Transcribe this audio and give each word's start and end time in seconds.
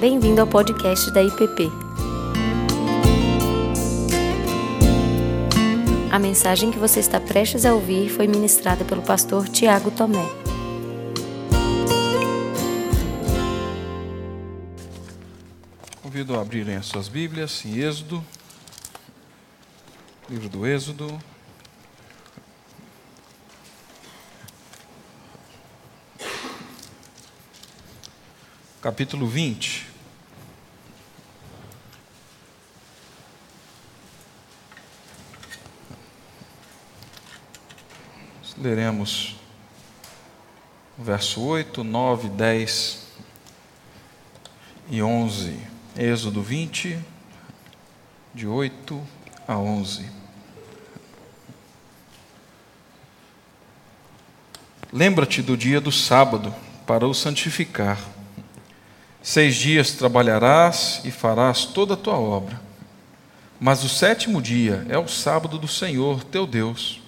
Bem-vindo 0.00 0.40
ao 0.40 0.46
podcast 0.46 1.10
da 1.10 1.22
IPP. 1.22 1.70
A 6.10 6.18
mensagem 6.18 6.70
que 6.70 6.78
você 6.78 7.00
está 7.00 7.20
prestes 7.20 7.66
a 7.66 7.74
ouvir 7.74 8.08
foi 8.08 8.26
ministrada 8.26 8.82
pelo 8.82 9.02
pastor 9.02 9.46
Tiago 9.46 9.90
Tomé. 9.90 10.26
Convido 16.00 16.34
a 16.34 16.40
abrirem 16.40 16.76
as 16.76 16.86
suas 16.86 17.06
Bíblias 17.06 17.62
em 17.66 17.80
Êxodo, 17.80 18.24
livro 20.30 20.48
do 20.48 20.66
Êxodo. 20.66 21.20
Capítulo 28.80 29.26
20. 29.26 29.89
Leremos 38.60 39.36
o 40.98 41.02
verso 41.02 41.40
8, 41.40 41.82
9, 41.82 42.28
10 42.28 43.06
e 44.90 45.02
11. 45.02 45.58
Êxodo 45.96 46.42
20, 46.42 46.98
de 48.34 48.46
8 48.46 49.02
a 49.48 49.56
11. 49.56 50.04
Lembra-te 54.92 55.40
do 55.40 55.56
dia 55.56 55.80
do 55.80 55.90
sábado 55.90 56.54
para 56.86 57.08
o 57.08 57.14
santificar. 57.14 57.98
Seis 59.22 59.56
dias 59.56 59.92
trabalharás 59.92 61.00
e 61.02 61.10
farás 61.10 61.64
toda 61.64 61.94
a 61.94 61.96
tua 61.96 62.18
obra. 62.18 62.60
Mas 63.58 63.82
o 63.84 63.88
sétimo 63.88 64.42
dia 64.42 64.84
é 64.90 64.98
o 64.98 65.08
sábado 65.08 65.58
do 65.58 65.68
Senhor 65.68 66.22
teu 66.24 66.46
Deus. 66.46 66.99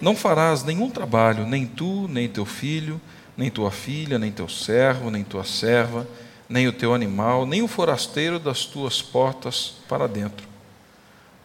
Não 0.00 0.14
farás 0.14 0.62
nenhum 0.62 0.90
trabalho, 0.90 1.46
nem 1.46 1.66
tu, 1.66 2.06
nem 2.08 2.28
teu 2.28 2.44
filho, 2.44 3.00
nem 3.36 3.50
tua 3.50 3.70
filha, 3.70 4.18
nem 4.18 4.30
teu 4.30 4.48
servo, 4.48 5.10
nem 5.10 5.24
tua 5.24 5.44
serva, 5.44 6.06
nem 6.48 6.68
o 6.68 6.72
teu 6.72 6.94
animal, 6.94 7.46
nem 7.46 7.62
o 7.62 7.68
forasteiro 7.68 8.38
das 8.38 8.64
tuas 8.64 9.02
portas 9.02 9.74
para 9.88 10.06
dentro. 10.06 10.46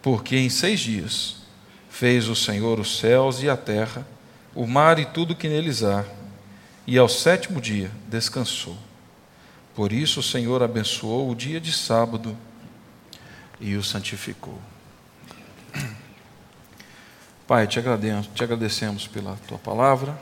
Porque 0.01 0.37
em 0.37 0.49
seis 0.49 0.79
dias 0.79 1.37
fez 1.89 2.27
o 2.27 2.35
Senhor 2.35 2.79
os 2.79 2.99
céus 2.99 3.41
e 3.41 3.49
a 3.49 3.57
terra, 3.57 4.05
o 4.53 4.67
mar 4.67 4.99
e 4.99 5.05
tudo 5.05 5.35
que 5.35 5.47
neles 5.47 5.83
há, 5.83 6.05
e 6.85 6.97
ao 6.97 7.07
sétimo 7.07 7.61
dia 7.61 7.91
descansou. 8.07 8.77
Por 9.73 9.93
isso 9.93 10.19
o 10.19 10.23
Senhor 10.23 10.61
abençoou 10.61 11.29
o 11.29 11.35
dia 11.35 11.59
de 11.59 11.71
sábado 11.71 12.37
e 13.59 13.75
o 13.75 13.83
santificou. 13.83 14.59
Pai, 17.51 17.67
te 17.67 17.79
agradecemos, 17.79 18.27
te 18.27 18.43
agradecemos 18.45 19.07
pela 19.07 19.35
tua 19.45 19.57
palavra. 19.57 20.17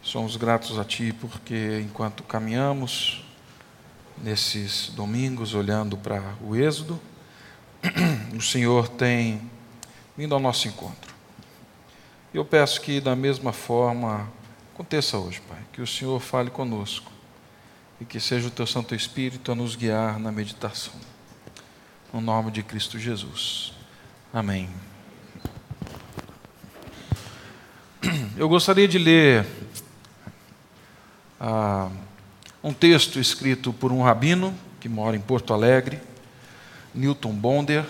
Somos 0.00 0.36
gratos 0.36 0.78
a 0.78 0.86
ti 0.86 1.12
porque 1.12 1.82
enquanto 1.84 2.22
caminhamos 2.22 3.22
nesses 4.16 4.88
domingos 4.88 5.52
olhando 5.52 5.98
para 5.98 6.34
o 6.40 6.56
Êxodo, 6.56 6.98
o 8.34 8.40
Senhor 8.40 8.88
tem 8.88 9.50
vindo 10.16 10.34
ao 10.34 10.40
nosso 10.40 10.66
encontro. 10.66 11.14
Eu 12.32 12.42
peço 12.42 12.80
que 12.80 12.98
da 12.98 13.14
mesma 13.14 13.52
forma 13.52 14.26
aconteça 14.72 15.18
hoje, 15.18 15.42
Pai, 15.46 15.60
que 15.74 15.82
o 15.82 15.86
Senhor 15.86 16.18
fale 16.20 16.48
conosco 16.48 17.12
e 18.00 18.06
que 18.06 18.18
seja 18.18 18.48
o 18.48 18.50
teu 18.50 18.66
Santo 18.66 18.94
Espírito 18.94 19.52
a 19.52 19.54
nos 19.54 19.76
guiar 19.76 20.18
na 20.18 20.32
meditação. 20.32 20.94
No 22.10 22.22
nome 22.22 22.50
de 22.50 22.62
Cristo 22.62 22.98
Jesus. 22.98 23.74
Amém. 24.32 24.70
Eu 28.36 28.48
gostaria 28.48 28.88
de 28.88 28.98
ler 28.98 29.46
ah, 31.40 31.88
um 32.62 32.72
texto 32.72 33.20
escrito 33.20 33.72
por 33.72 33.92
um 33.92 34.02
rabino 34.02 34.54
que 34.80 34.88
mora 34.88 35.16
em 35.16 35.20
Porto 35.20 35.54
Alegre, 35.54 36.00
Newton 36.94 37.32
Bonder, 37.32 37.84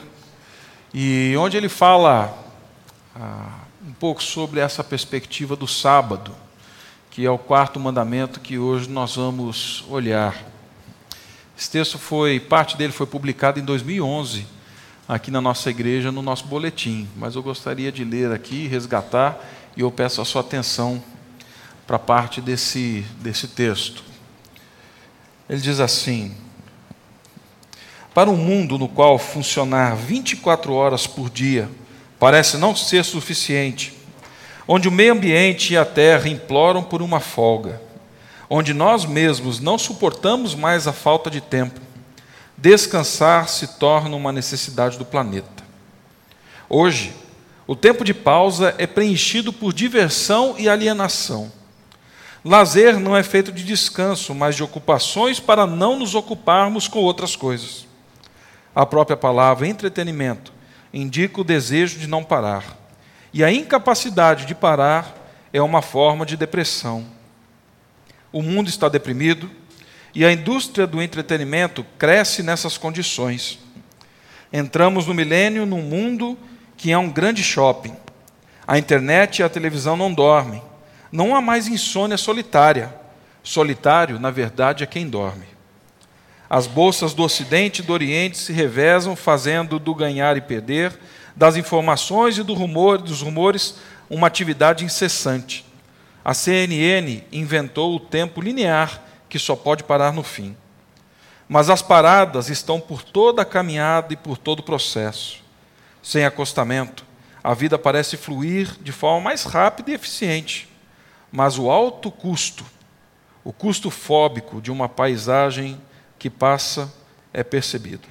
e 0.92 1.34
onde 1.38 1.56
ele 1.56 1.68
fala 1.68 2.36
ah, 3.16 3.60
um 3.86 3.92
pouco 3.92 4.22
sobre 4.22 4.60
essa 4.60 4.84
perspectiva 4.84 5.56
do 5.56 5.66
sábado 5.66 6.34
que 7.10 7.26
é 7.26 7.30
o 7.30 7.36
quarto 7.36 7.78
mandamento 7.78 8.40
que 8.40 8.56
hoje 8.56 8.88
nós 8.88 9.16
vamos 9.16 9.84
olhar. 9.90 10.34
Esse 11.58 11.70
texto 11.70 11.98
foi, 11.98 12.40
parte 12.40 12.74
dele 12.74 12.90
foi 12.90 13.06
publicado 13.06 13.60
em 13.60 13.64
2011, 13.64 14.46
aqui 15.06 15.30
na 15.30 15.38
nossa 15.38 15.68
igreja, 15.68 16.10
no 16.10 16.22
nosso 16.22 16.46
boletim, 16.46 17.06
mas 17.14 17.34
eu 17.34 17.42
gostaria 17.42 17.92
de 17.92 18.02
ler 18.02 18.32
aqui, 18.32 18.66
resgatar, 18.66 19.38
e 19.76 19.80
eu 19.80 19.90
peço 19.90 20.20
a 20.20 20.24
sua 20.24 20.40
atenção 20.40 21.02
para 21.86 21.98
parte 21.98 22.40
desse, 22.40 23.04
desse 23.20 23.48
texto. 23.48 24.04
Ele 25.48 25.60
diz 25.60 25.80
assim: 25.80 26.34
Para 28.14 28.30
um 28.30 28.36
mundo 28.36 28.78
no 28.78 28.88
qual 28.88 29.18
funcionar 29.18 29.96
24 29.96 30.72
horas 30.72 31.06
por 31.06 31.28
dia 31.28 31.68
parece 32.18 32.56
não 32.56 32.74
ser 32.76 33.04
suficiente, 33.04 33.92
onde 34.66 34.88
o 34.88 34.92
meio 34.92 35.12
ambiente 35.12 35.74
e 35.74 35.76
a 35.76 35.84
terra 35.84 36.28
imploram 36.28 36.82
por 36.82 37.02
uma 37.02 37.18
folga, 37.18 37.80
onde 38.48 38.72
nós 38.72 39.04
mesmos 39.04 39.58
não 39.58 39.76
suportamos 39.76 40.54
mais 40.54 40.86
a 40.86 40.92
falta 40.92 41.28
de 41.30 41.40
tempo, 41.40 41.80
descansar 42.56 43.48
se 43.48 43.78
torna 43.78 44.14
uma 44.14 44.30
necessidade 44.30 44.96
do 44.96 45.04
planeta. 45.04 45.64
Hoje, 46.68 47.12
o 47.72 47.74
tempo 47.74 48.04
de 48.04 48.12
pausa 48.12 48.74
é 48.76 48.86
preenchido 48.86 49.50
por 49.50 49.72
diversão 49.72 50.56
e 50.58 50.68
alienação. 50.68 51.50
Lazer 52.44 53.00
não 53.00 53.16
é 53.16 53.22
feito 53.22 53.50
de 53.50 53.64
descanso, 53.64 54.34
mas 54.34 54.54
de 54.54 54.62
ocupações 54.62 55.40
para 55.40 55.66
não 55.66 55.98
nos 55.98 56.14
ocuparmos 56.14 56.86
com 56.86 56.98
outras 56.98 57.34
coisas. 57.34 57.86
A 58.74 58.84
própria 58.84 59.16
palavra 59.16 59.66
entretenimento 59.66 60.52
indica 60.92 61.40
o 61.40 61.44
desejo 61.44 61.98
de 61.98 62.06
não 62.06 62.22
parar. 62.22 62.76
E 63.32 63.42
a 63.42 63.50
incapacidade 63.50 64.44
de 64.44 64.54
parar 64.54 65.16
é 65.50 65.62
uma 65.62 65.80
forma 65.80 66.26
de 66.26 66.36
depressão. 66.36 67.06
O 68.30 68.42
mundo 68.42 68.68
está 68.68 68.86
deprimido 68.86 69.50
e 70.14 70.26
a 70.26 70.30
indústria 70.30 70.86
do 70.86 71.00
entretenimento 71.00 71.86
cresce 71.98 72.42
nessas 72.42 72.76
condições. 72.76 73.58
Entramos 74.52 75.06
no 75.06 75.14
milênio 75.14 75.64
num 75.64 75.80
mundo 75.80 76.36
que 76.76 76.92
é 76.92 76.98
um 76.98 77.10
grande 77.10 77.42
shopping. 77.42 77.96
A 78.66 78.78
internet 78.78 79.38
e 79.38 79.42
a 79.42 79.48
televisão 79.48 79.96
não 79.96 80.12
dormem. 80.12 80.62
Não 81.10 81.34
há 81.34 81.40
mais 81.40 81.68
insônia 81.68 82.16
solitária. 82.16 82.94
Solitário, 83.42 84.18
na 84.18 84.30
verdade, 84.30 84.84
é 84.84 84.86
quem 84.86 85.08
dorme. 85.08 85.46
As 86.48 86.66
bolsas 86.66 87.14
do 87.14 87.22
Ocidente 87.22 87.80
e 87.80 87.84
do 87.84 87.92
Oriente 87.92 88.38
se 88.38 88.52
revezam, 88.52 89.16
fazendo 89.16 89.78
do 89.78 89.94
ganhar 89.94 90.36
e 90.36 90.40
perder 90.40 90.92
das 91.34 91.56
informações 91.56 92.36
e 92.36 92.42
do 92.42 92.54
rumor, 92.54 92.98
dos 92.98 93.22
rumores 93.22 93.76
uma 94.08 94.26
atividade 94.26 94.84
incessante. 94.84 95.64
A 96.24 96.34
CNN 96.34 97.22
inventou 97.32 97.96
o 97.96 98.00
tempo 98.00 98.40
linear 98.40 99.02
que 99.28 99.38
só 99.38 99.56
pode 99.56 99.82
parar 99.82 100.12
no 100.12 100.22
fim. 100.22 100.54
Mas 101.48 101.68
as 101.68 101.82
paradas 101.82 102.48
estão 102.48 102.78
por 102.78 103.02
toda 103.02 103.42
a 103.42 103.46
caminhada 103.46 104.12
e 104.12 104.16
por 104.16 104.38
todo 104.38 104.60
o 104.60 104.62
processo. 104.62 105.41
Sem 106.02 106.24
acostamento, 106.24 107.04
a 107.42 107.54
vida 107.54 107.78
parece 107.78 108.16
fluir 108.16 108.76
de 108.80 108.92
forma 108.92 109.20
mais 109.20 109.44
rápida 109.44 109.90
e 109.90 109.94
eficiente. 109.94 110.68
Mas 111.30 111.58
o 111.58 111.70
alto 111.70 112.10
custo, 112.10 112.64
o 113.44 113.52
custo 113.52 113.90
fóbico 113.90 114.60
de 114.60 114.70
uma 114.70 114.88
paisagem 114.88 115.80
que 116.18 116.28
passa, 116.28 116.92
é 117.32 117.42
percebido. 117.42 118.08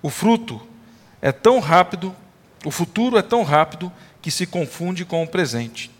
O 0.00 0.08
fruto 0.08 0.60
é 1.20 1.30
tão 1.30 1.60
rápido 1.60 2.14
o 2.64 2.70
futuro 2.70 3.18
é 3.18 3.22
tão 3.22 3.42
rápido 3.42 3.92
que 4.20 4.30
se 4.30 4.46
confunde 4.46 5.04
com 5.04 5.22
o 5.22 5.26
presente. 5.26 5.90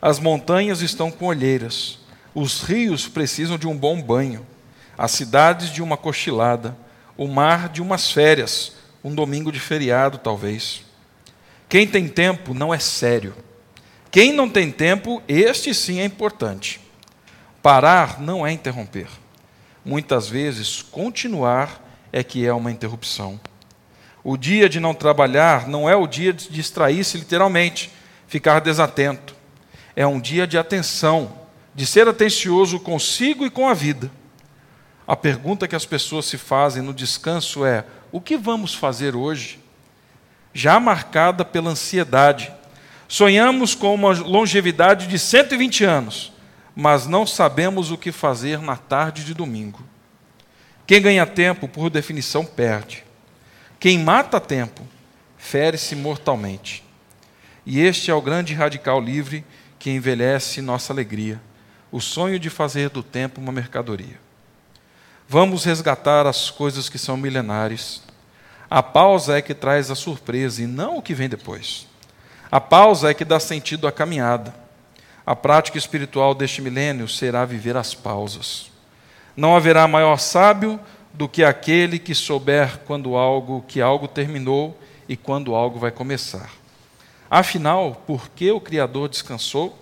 As 0.00 0.18
montanhas 0.18 0.82
estão 0.82 1.10
com 1.10 1.26
olheiras, 1.26 1.98
os 2.34 2.62
rios 2.62 3.08
precisam 3.08 3.56
de 3.56 3.66
um 3.66 3.76
bom 3.76 4.00
banho, 4.00 4.46
as 4.96 5.12
cidades 5.12 5.70
de 5.70 5.82
uma 5.82 5.96
cochilada, 5.96 6.76
o 7.16 7.26
mar 7.26 7.70
de 7.70 7.80
umas 7.80 8.10
férias, 8.10 8.72
um 9.06 9.14
domingo 9.14 9.52
de 9.52 9.60
feriado, 9.60 10.18
talvez. 10.18 10.82
Quem 11.68 11.86
tem 11.86 12.08
tempo 12.08 12.52
não 12.52 12.74
é 12.74 12.78
sério. 12.80 13.36
Quem 14.10 14.32
não 14.32 14.50
tem 14.50 14.68
tempo, 14.72 15.22
este 15.28 15.72
sim 15.72 16.00
é 16.00 16.04
importante. 16.04 16.80
Parar 17.62 18.20
não 18.20 18.44
é 18.44 18.50
interromper. 18.50 19.06
Muitas 19.84 20.28
vezes, 20.28 20.82
continuar 20.82 21.80
é 22.12 22.24
que 22.24 22.44
é 22.44 22.52
uma 22.52 22.72
interrupção. 22.72 23.40
O 24.24 24.36
dia 24.36 24.68
de 24.68 24.80
não 24.80 24.92
trabalhar 24.92 25.68
não 25.68 25.88
é 25.88 25.94
o 25.94 26.08
dia 26.08 26.32
de 26.32 26.48
distrair-se 26.50 27.16
literalmente, 27.16 27.92
ficar 28.26 28.60
desatento. 28.60 29.36
É 29.94 30.04
um 30.04 30.18
dia 30.18 30.48
de 30.48 30.58
atenção, 30.58 31.32
de 31.72 31.86
ser 31.86 32.08
atencioso 32.08 32.80
consigo 32.80 33.46
e 33.46 33.50
com 33.50 33.68
a 33.68 33.74
vida. 33.74 34.10
A 35.06 35.14
pergunta 35.14 35.68
que 35.68 35.76
as 35.76 35.86
pessoas 35.86 36.26
se 36.26 36.36
fazem 36.36 36.82
no 36.82 36.92
descanso 36.92 37.64
é: 37.64 37.84
o 38.16 38.20
que 38.20 38.34
vamos 38.34 38.74
fazer 38.74 39.14
hoje? 39.14 39.60
Já 40.54 40.80
marcada 40.80 41.44
pela 41.44 41.68
ansiedade. 41.68 42.50
Sonhamos 43.06 43.74
com 43.74 43.94
uma 43.94 44.10
longevidade 44.14 45.06
de 45.06 45.18
120 45.18 45.84
anos, 45.84 46.32
mas 46.74 47.06
não 47.06 47.26
sabemos 47.26 47.90
o 47.90 47.98
que 47.98 48.10
fazer 48.10 48.58
na 48.58 48.74
tarde 48.74 49.22
de 49.22 49.34
domingo. 49.34 49.84
Quem 50.86 51.02
ganha 51.02 51.26
tempo, 51.26 51.68
por 51.68 51.90
definição, 51.90 52.42
perde. 52.42 53.04
Quem 53.78 53.98
mata 53.98 54.40
tempo, 54.40 54.88
fere-se 55.36 55.94
mortalmente. 55.94 56.82
E 57.66 57.80
este 57.80 58.10
é 58.10 58.14
o 58.14 58.22
grande 58.22 58.54
radical 58.54 58.98
livre 58.98 59.44
que 59.78 59.90
envelhece 59.90 60.62
nossa 60.62 60.90
alegria, 60.90 61.38
o 61.92 62.00
sonho 62.00 62.38
de 62.38 62.48
fazer 62.48 62.88
do 62.88 63.02
tempo 63.02 63.42
uma 63.42 63.52
mercadoria. 63.52 64.18
Vamos 65.28 65.64
resgatar 65.64 66.24
as 66.24 66.50
coisas 66.50 66.88
que 66.88 66.96
são 66.96 67.14
milenares. 67.14 68.05
A 68.68 68.82
pausa 68.82 69.38
é 69.38 69.42
que 69.42 69.54
traz 69.54 69.90
a 69.90 69.94
surpresa 69.94 70.62
e 70.62 70.66
não 70.66 70.98
o 70.98 71.02
que 71.02 71.14
vem 71.14 71.28
depois. 71.28 71.86
A 72.50 72.60
pausa 72.60 73.10
é 73.10 73.14
que 73.14 73.24
dá 73.24 73.38
sentido 73.38 73.86
à 73.86 73.92
caminhada. 73.92 74.54
A 75.24 75.34
prática 75.34 75.78
espiritual 75.78 76.34
deste 76.34 76.62
milênio 76.62 77.08
será 77.08 77.44
viver 77.44 77.76
as 77.76 77.94
pausas. 77.94 78.70
Não 79.36 79.56
haverá 79.56 79.86
maior 79.86 80.18
sábio 80.18 80.80
do 81.12 81.28
que 81.28 81.42
aquele 81.42 81.98
que 81.98 82.14
souber 82.14 82.78
quando 82.86 83.16
algo 83.16 83.64
que 83.66 83.80
algo 83.80 84.06
terminou 84.06 84.78
e 85.08 85.16
quando 85.16 85.54
algo 85.54 85.78
vai 85.78 85.90
começar. 85.90 86.50
Afinal, 87.30 88.02
por 88.06 88.28
que 88.30 88.50
o 88.50 88.60
Criador 88.60 89.08
descansou? 89.08 89.76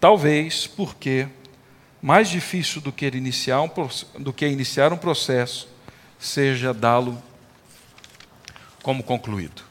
Talvez 0.00 0.66
porque 0.66 1.26
mais 2.00 2.28
difícil 2.28 2.80
do 2.80 2.92
que 2.92 3.06
iniciar 3.06 3.60
um, 3.62 3.70
do 4.18 4.32
que 4.32 4.46
iniciar 4.46 4.92
um 4.92 4.96
processo 4.96 5.68
seja 6.18 6.72
dá-lo 6.72 7.20
como 8.86 9.02
concluído. 9.02 9.62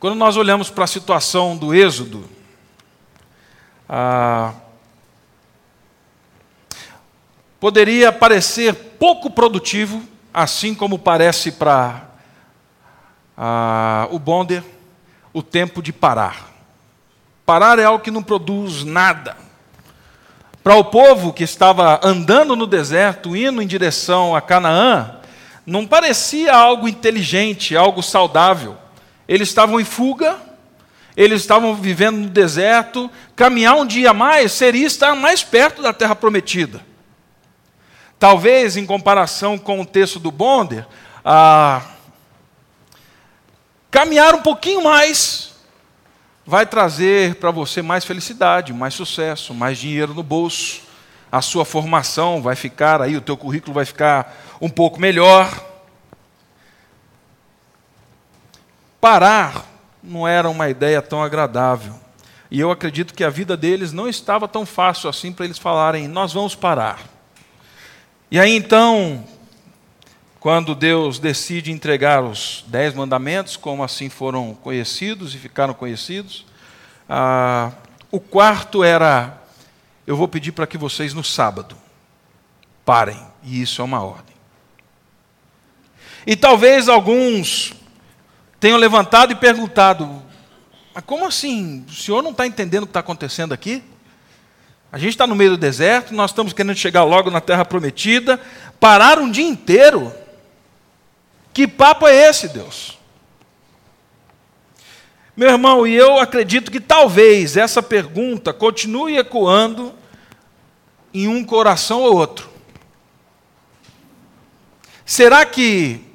Quando 0.00 0.16
nós 0.16 0.36
olhamos 0.36 0.68
para 0.68 0.82
a 0.82 0.88
situação 0.88 1.56
do 1.56 1.72
Êxodo, 1.72 2.28
ah, 3.88 4.52
poderia 7.60 8.10
parecer 8.10 8.74
pouco 8.98 9.30
produtivo, 9.30 10.02
assim 10.34 10.74
como 10.74 10.98
parece 10.98 11.52
para 11.52 12.08
ah, 13.36 14.08
o 14.10 14.18
Bonder, 14.18 14.64
o 15.32 15.40
tempo 15.40 15.80
de 15.80 15.92
parar. 15.92 16.48
Parar 17.46 17.78
é 17.78 17.84
algo 17.84 18.02
que 18.02 18.10
não 18.10 18.24
produz 18.24 18.82
nada. 18.82 19.36
Para 20.64 20.74
o 20.74 20.82
povo 20.82 21.32
que 21.32 21.44
estava 21.44 22.00
andando 22.02 22.56
no 22.56 22.66
deserto, 22.66 23.36
indo 23.36 23.62
em 23.62 23.66
direção 23.68 24.34
a 24.34 24.40
Canaã, 24.40 25.17
não 25.68 25.86
parecia 25.86 26.54
algo 26.54 26.88
inteligente, 26.88 27.76
algo 27.76 28.02
saudável. 28.02 28.74
Eles 29.28 29.48
estavam 29.48 29.78
em 29.78 29.84
fuga, 29.84 30.38
eles 31.14 31.42
estavam 31.42 31.74
vivendo 31.74 32.16
no 32.16 32.28
deserto. 32.30 33.10
Caminhar 33.36 33.76
um 33.76 33.84
dia 33.84 34.14
mais 34.14 34.52
seria 34.52 34.86
estar 34.86 35.14
mais 35.14 35.44
perto 35.44 35.82
da 35.82 35.92
terra 35.92 36.16
prometida. 36.16 36.80
Talvez, 38.18 38.78
em 38.78 38.86
comparação 38.86 39.58
com 39.58 39.82
o 39.82 39.84
texto 39.84 40.18
do 40.18 40.30
Bonder, 40.30 40.86
caminhar 43.90 44.34
um 44.34 44.40
pouquinho 44.40 44.82
mais 44.82 45.52
vai 46.46 46.64
trazer 46.64 47.34
para 47.34 47.50
você 47.50 47.82
mais 47.82 48.06
felicidade, 48.06 48.72
mais 48.72 48.94
sucesso, 48.94 49.52
mais 49.52 49.76
dinheiro 49.76 50.14
no 50.14 50.22
bolso. 50.22 50.80
A 51.30 51.42
sua 51.42 51.66
formação 51.66 52.40
vai 52.40 52.56
ficar 52.56 53.02
aí, 53.02 53.14
o 53.18 53.20
teu 53.20 53.36
currículo 53.36 53.74
vai 53.74 53.84
ficar 53.84 54.34
um 54.60 54.68
pouco 54.68 55.00
melhor. 55.00 55.64
Parar 59.00 59.64
não 60.02 60.26
era 60.26 60.48
uma 60.48 60.68
ideia 60.68 61.00
tão 61.00 61.22
agradável. 61.22 61.94
E 62.50 62.58
eu 62.58 62.70
acredito 62.70 63.14
que 63.14 63.22
a 63.22 63.30
vida 63.30 63.56
deles 63.56 63.92
não 63.92 64.08
estava 64.08 64.48
tão 64.48 64.64
fácil 64.64 65.08
assim 65.08 65.32
para 65.32 65.44
eles 65.44 65.58
falarem: 65.58 66.08
nós 66.08 66.32
vamos 66.32 66.54
parar. 66.54 67.00
E 68.30 68.38
aí 68.38 68.56
então, 68.56 69.24
quando 70.40 70.74
Deus 70.74 71.18
decide 71.18 71.70
entregar 71.70 72.22
os 72.22 72.64
dez 72.66 72.94
mandamentos, 72.94 73.56
como 73.56 73.82
assim 73.82 74.08
foram 74.08 74.54
conhecidos 74.54 75.34
e 75.34 75.38
ficaram 75.38 75.74
conhecidos, 75.74 76.46
ah, 77.08 77.72
o 78.10 78.18
quarto 78.18 78.82
era: 78.82 79.42
eu 80.06 80.16
vou 80.16 80.26
pedir 80.26 80.52
para 80.52 80.66
que 80.66 80.78
vocês 80.78 81.12
no 81.12 81.22
sábado 81.22 81.76
parem, 82.84 83.20
e 83.42 83.60
isso 83.60 83.82
é 83.82 83.84
uma 83.84 84.02
ordem. 84.02 84.27
E 86.28 86.36
talvez 86.36 86.90
alguns 86.90 87.72
tenham 88.60 88.76
levantado 88.76 89.32
e 89.32 89.34
perguntado: 89.34 90.22
mas 90.92 91.02
como 91.06 91.24
assim? 91.24 91.86
O 91.88 91.92
senhor 91.92 92.22
não 92.22 92.32
está 92.32 92.46
entendendo 92.46 92.82
o 92.82 92.86
que 92.86 92.90
está 92.90 93.00
acontecendo 93.00 93.54
aqui? 93.54 93.82
A 94.92 94.98
gente 94.98 95.12
está 95.12 95.26
no 95.26 95.34
meio 95.34 95.52
do 95.52 95.56
deserto, 95.56 96.12
nós 96.12 96.30
estamos 96.30 96.52
querendo 96.52 96.76
chegar 96.76 97.02
logo 97.02 97.30
na 97.30 97.40
terra 97.40 97.64
prometida, 97.64 98.38
parar 98.78 99.18
um 99.18 99.30
dia 99.30 99.46
inteiro. 99.46 100.12
Que 101.54 101.66
papo 101.66 102.06
é 102.06 102.28
esse, 102.28 102.48
Deus? 102.48 102.98
Meu 105.34 105.48
irmão, 105.48 105.86
e 105.86 105.94
eu 105.94 106.18
acredito 106.18 106.70
que 106.70 106.78
talvez 106.78 107.56
essa 107.56 107.82
pergunta 107.82 108.52
continue 108.52 109.16
ecoando 109.16 109.94
em 111.14 111.26
um 111.26 111.42
coração 111.42 112.02
ou 112.02 112.14
outro. 112.14 112.50
Será 115.06 115.46
que 115.46 116.06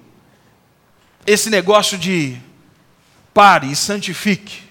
esse 1.25 1.49
negócio 1.49 1.97
de 1.97 2.37
pare 3.33 3.71
e 3.71 3.75
santifique 3.75 4.63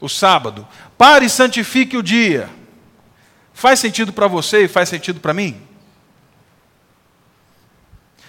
o 0.00 0.08
sábado, 0.08 0.66
pare 0.98 1.26
e 1.26 1.30
santifique 1.30 1.96
o 1.96 2.02
dia, 2.02 2.48
Faz 3.54 3.78
sentido 3.78 4.12
para 4.12 4.26
você 4.26 4.64
e 4.64 4.68
faz 4.68 4.88
sentido 4.88 5.20
para 5.20 5.32
mim? 5.32 5.56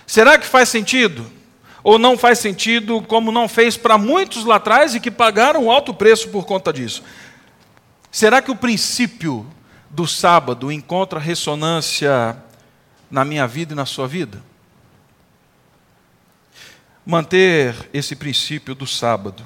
Será 0.05 0.37
que 0.37 0.45
faz 0.45 0.69
sentido? 0.69 1.29
Ou 1.83 1.97
não 1.97 2.15
faz 2.15 2.37
sentido, 2.37 3.01
como 3.01 3.31
não 3.31 3.49
fez 3.49 3.75
para 3.75 3.97
muitos 3.97 4.45
lá 4.45 4.57
atrás 4.57 4.93
e 4.93 4.99
que 4.99 5.09
pagaram 5.09 5.65
um 5.65 5.71
alto 5.71 5.93
preço 5.93 6.29
por 6.29 6.45
conta 6.45 6.71
disso? 6.71 7.03
Será 8.11 8.39
que 8.39 8.51
o 8.51 8.55
princípio 8.55 9.45
do 9.89 10.07
sábado 10.07 10.71
encontra 10.71 11.19
ressonância 11.19 12.37
na 13.09 13.25
minha 13.25 13.47
vida 13.47 13.73
e 13.73 13.75
na 13.75 13.85
sua 13.85 14.07
vida? 14.07 14.41
Manter 17.05 17.89
esse 17.93 18.15
princípio 18.15 18.73
do 18.73 18.87
sábado, 18.87 19.45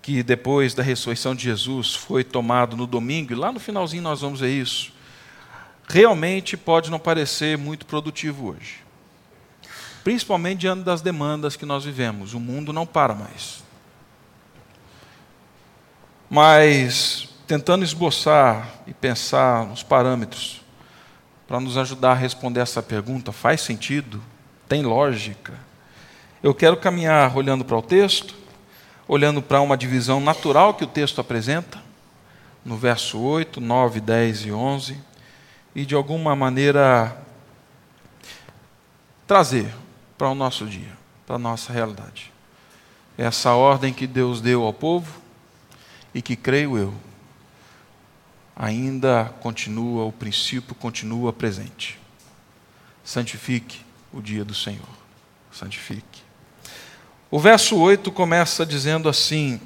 que 0.00 0.22
depois 0.22 0.72
da 0.72 0.82
ressurreição 0.82 1.34
de 1.34 1.44
Jesus 1.44 1.94
foi 1.94 2.22
tomado 2.22 2.76
no 2.76 2.86
domingo, 2.86 3.32
e 3.32 3.36
lá 3.36 3.50
no 3.50 3.58
finalzinho 3.58 4.02
nós 4.02 4.20
vamos 4.20 4.40
ver 4.40 4.50
isso 4.50 4.96
realmente 5.88 6.56
pode 6.56 6.90
não 6.90 6.98
parecer 6.98 7.56
muito 7.56 7.86
produtivo 7.86 8.50
hoje. 8.50 8.84
Principalmente 10.02 10.60
diante 10.60 10.82
das 10.82 11.00
demandas 11.00 11.56
que 11.56 11.66
nós 11.66 11.84
vivemos. 11.84 12.34
O 12.34 12.40
mundo 12.40 12.72
não 12.72 12.86
para 12.86 13.14
mais. 13.14 13.64
Mas, 16.28 17.28
tentando 17.46 17.84
esboçar 17.84 18.68
e 18.86 18.92
pensar 18.92 19.64
nos 19.64 19.82
parâmetros 19.82 20.62
para 21.46 21.60
nos 21.60 21.76
ajudar 21.76 22.12
a 22.12 22.14
responder 22.14 22.60
essa 22.60 22.82
pergunta, 22.82 23.30
faz 23.30 23.60
sentido? 23.60 24.20
Tem 24.68 24.82
lógica? 24.82 25.54
Eu 26.42 26.54
quero 26.54 26.76
caminhar 26.76 27.36
olhando 27.36 27.64
para 27.64 27.76
o 27.76 27.82
texto, 27.82 28.34
olhando 29.08 29.40
para 29.40 29.60
uma 29.60 29.76
divisão 29.76 30.20
natural 30.20 30.74
que 30.74 30.84
o 30.84 30.86
texto 30.86 31.20
apresenta, 31.20 31.82
no 32.64 32.76
verso 32.76 33.18
8, 33.18 33.60
9, 33.60 34.00
10 34.00 34.46
e 34.46 34.52
11 34.52 34.98
e 35.74 35.86
de 35.86 35.94
alguma 35.94 36.34
maneira 36.34 37.16
trazer 39.26 39.72
para 40.18 40.28
o 40.28 40.34
nosso 40.34 40.66
dia, 40.66 40.96
para 41.26 41.36
a 41.36 41.38
nossa 41.38 41.72
realidade. 41.72 42.32
Essa 43.16 43.52
ordem 43.52 43.92
que 43.92 44.06
Deus 44.06 44.40
deu 44.40 44.62
ao 44.64 44.72
povo 44.72 45.20
e 46.12 46.20
que 46.20 46.34
creio 46.34 46.76
eu 46.76 46.94
ainda 48.54 49.32
continua, 49.40 50.04
o 50.04 50.12
princípio 50.12 50.74
continua 50.74 51.32
presente. 51.32 51.98
Santifique 53.04 53.84
o 54.12 54.20
dia 54.20 54.44
do 54.44 54.54
Senhor. 54.54 54.88
Santifique. 55.52 56.25
O 57.30 57.38
verso 57.38 57.76
8 57.76 58.10
começa 58.12 58.64
dizendo 58.64 59.08
assim: 59.08 59.60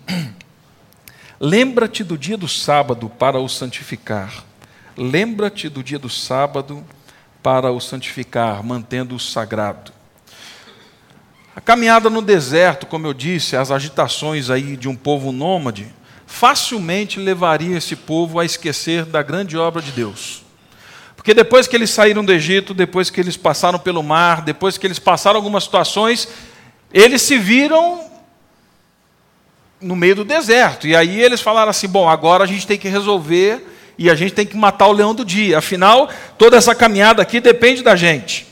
Lembra-te 1.39 2.03
do 2.03 2.17
dia 2.17 2.37
do 2.37 2.49
sábado 2.49 3.09
para 3.09 3.39
o 3.39 3.49
santificar 3.49 4.45
Lembra-te 5.03 5.69
do 5.71 5.83
dia 5.83 5.99
do 5.99 6.11
sábado 6.11 6.85
para 7.43 7.73
o 7.73 7.81
santificar, 7.81 8.63
mantendo-o 8.63 9.19
sagrado. 9.19 9.93
A 11.57 11.61
caminhada 11.61 12.11
no 12.11 12.21
deserto, 12.21 12.87
como 12.87 13.07
eu 13.07 13.15
disse, 13.15 13.57
as 13.57 13.71
agitações 13.71 14.51
aí 14.51 14.77
de 14.77 14.89
um 14.91 14.95
povo 14.95 15.33
nômade, 15.33 15.87
facilmente 16.27 17.19
levaria 17.19 17.79
esse 17.79 17.97
povo 17.97 18.39
a 18.39 18.45
esquecer 18.45 19.07
da 19.07 19.23
grande 19.23 19.57
obra 19.57 19.81
de 19.81 19.91
Deus. 19.91 20.43
Porque 21.17 21.33
depois 21.33 21.67
que 21.67 21.77
eles 21.77 21.89
saíram 21.89 22.23
do 22.23 22.33
Egito, 22.33 22.75
depois 22.75 23.09
que 23.09 23.21
eles 23.21 23.39
passaram 23.39 23.79
pelo 23.79 24.03
mar, 24.03 24.43
depois 24.43 24.77
que 24.77 24.87
eles 24.87 24.99
passaram 24.99 25.39
algumas 25.39 25.65
situações, 25.65 26.29
eles 26.93 27.23
se 27.23 27.39
viram 27.39 28.05
no 29.81 29.97
meio 29.97 30.17
do 30.17 30.25
deserto. 30.25 30.87
E 30.87 30.95
aí 30.95 31.21
eles 31.21 31.41
falaram 31.41 31.71
assim: 31.71 31.89
bom, 31.89 32.09
agora 32.09 32.45
a 32.45 32.47
gente 32.47 32.67
tem 32.67 32.79
que 32.79 32.89
resolver 32.89 33.67
e 33.97 34.11
a 34.11 34.15
gente 34.15 34.35
tem 34.35 34.47
que 34.47 34.57
matar 34.57 34.87
o 34.89 34.93
leão 34.93 35.15
do 35.15 35.25
dia. 35.25 35.59
Afinal, 35.59 36.09
toda 36.37 36.57
essa 36.57 36.75
caminhada 36.75 37.23
aqui 37.23 37.41
depende 37.41 37.83
da 37.83 37.97
gente. 37.97 38.47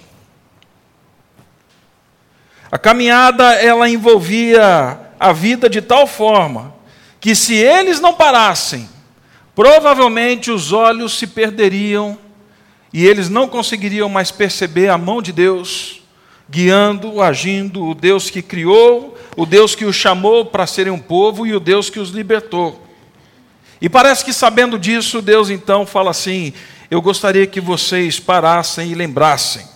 A 2.71 2.79
caminhada 2.79 3.55
ela 3.55 3.89
envolvia 3.89 5.01
a 5.19 5.33
vida 5.33 5.69
de 5.69 5.81
tal 5.81 6.07
forma 6.07 6.75
que 7.19 7.35
se 7.35 7.55
eles 7.55 7.99
não 7.99 8.15
parassem, 8.15 8.89
provavelmente 9.55 10.51
os 10.51 10.71
olhos 10.71 11.19
se 11.19 11.27
perderiam 11.27 12.17
e 12.93 13.07
eles 13.07 13.29
não 13.29 13.49
conseguiriam 13.49 14.09
mais 14.09 14.31
perceber 14.31 14.89
a 14.89 14.99
mão 14.99 15.21
de 15.21 15.33
Deus 15.33 15.98
guiando, 16.49 17.21
agindo, 17.21 17.85
o 17.85 17.95
Deus 17.95 18.31
que 18.31 18.41
criou, 18.41 19.17
o 19.37 19.45
Deus 19.45 19.75
que 19.75 19.85
os 19.85 19.95
chamou 19.95 20.47
para 20.47 20.67
serem 20.67 20.93
um 20.93 20.99
povo 20.99 21.47
e 21.47 21.55
o 21.55 21.61
Deus 21.61 21.91
que 21.91 22.01
os 22.01 22.11
libertou. 22.11 22.85
E 23.81 23.89
parece 23.89 24.25
que 24.25 24.33
sabendo 24.33 24.79
disso, 24.79 25.23
Deus 25.23 25.51
então 25.51 25.87
fala 25.87 26.11
assim: 26.11 26.53
Eu 26.91 27.01
gostaria 27.03 27.47
que 27.47 27.61
vocês 27.61 28.19
parassem 28.19 28.91
e 28.91 28.95
lembrassem, 28.95 29.67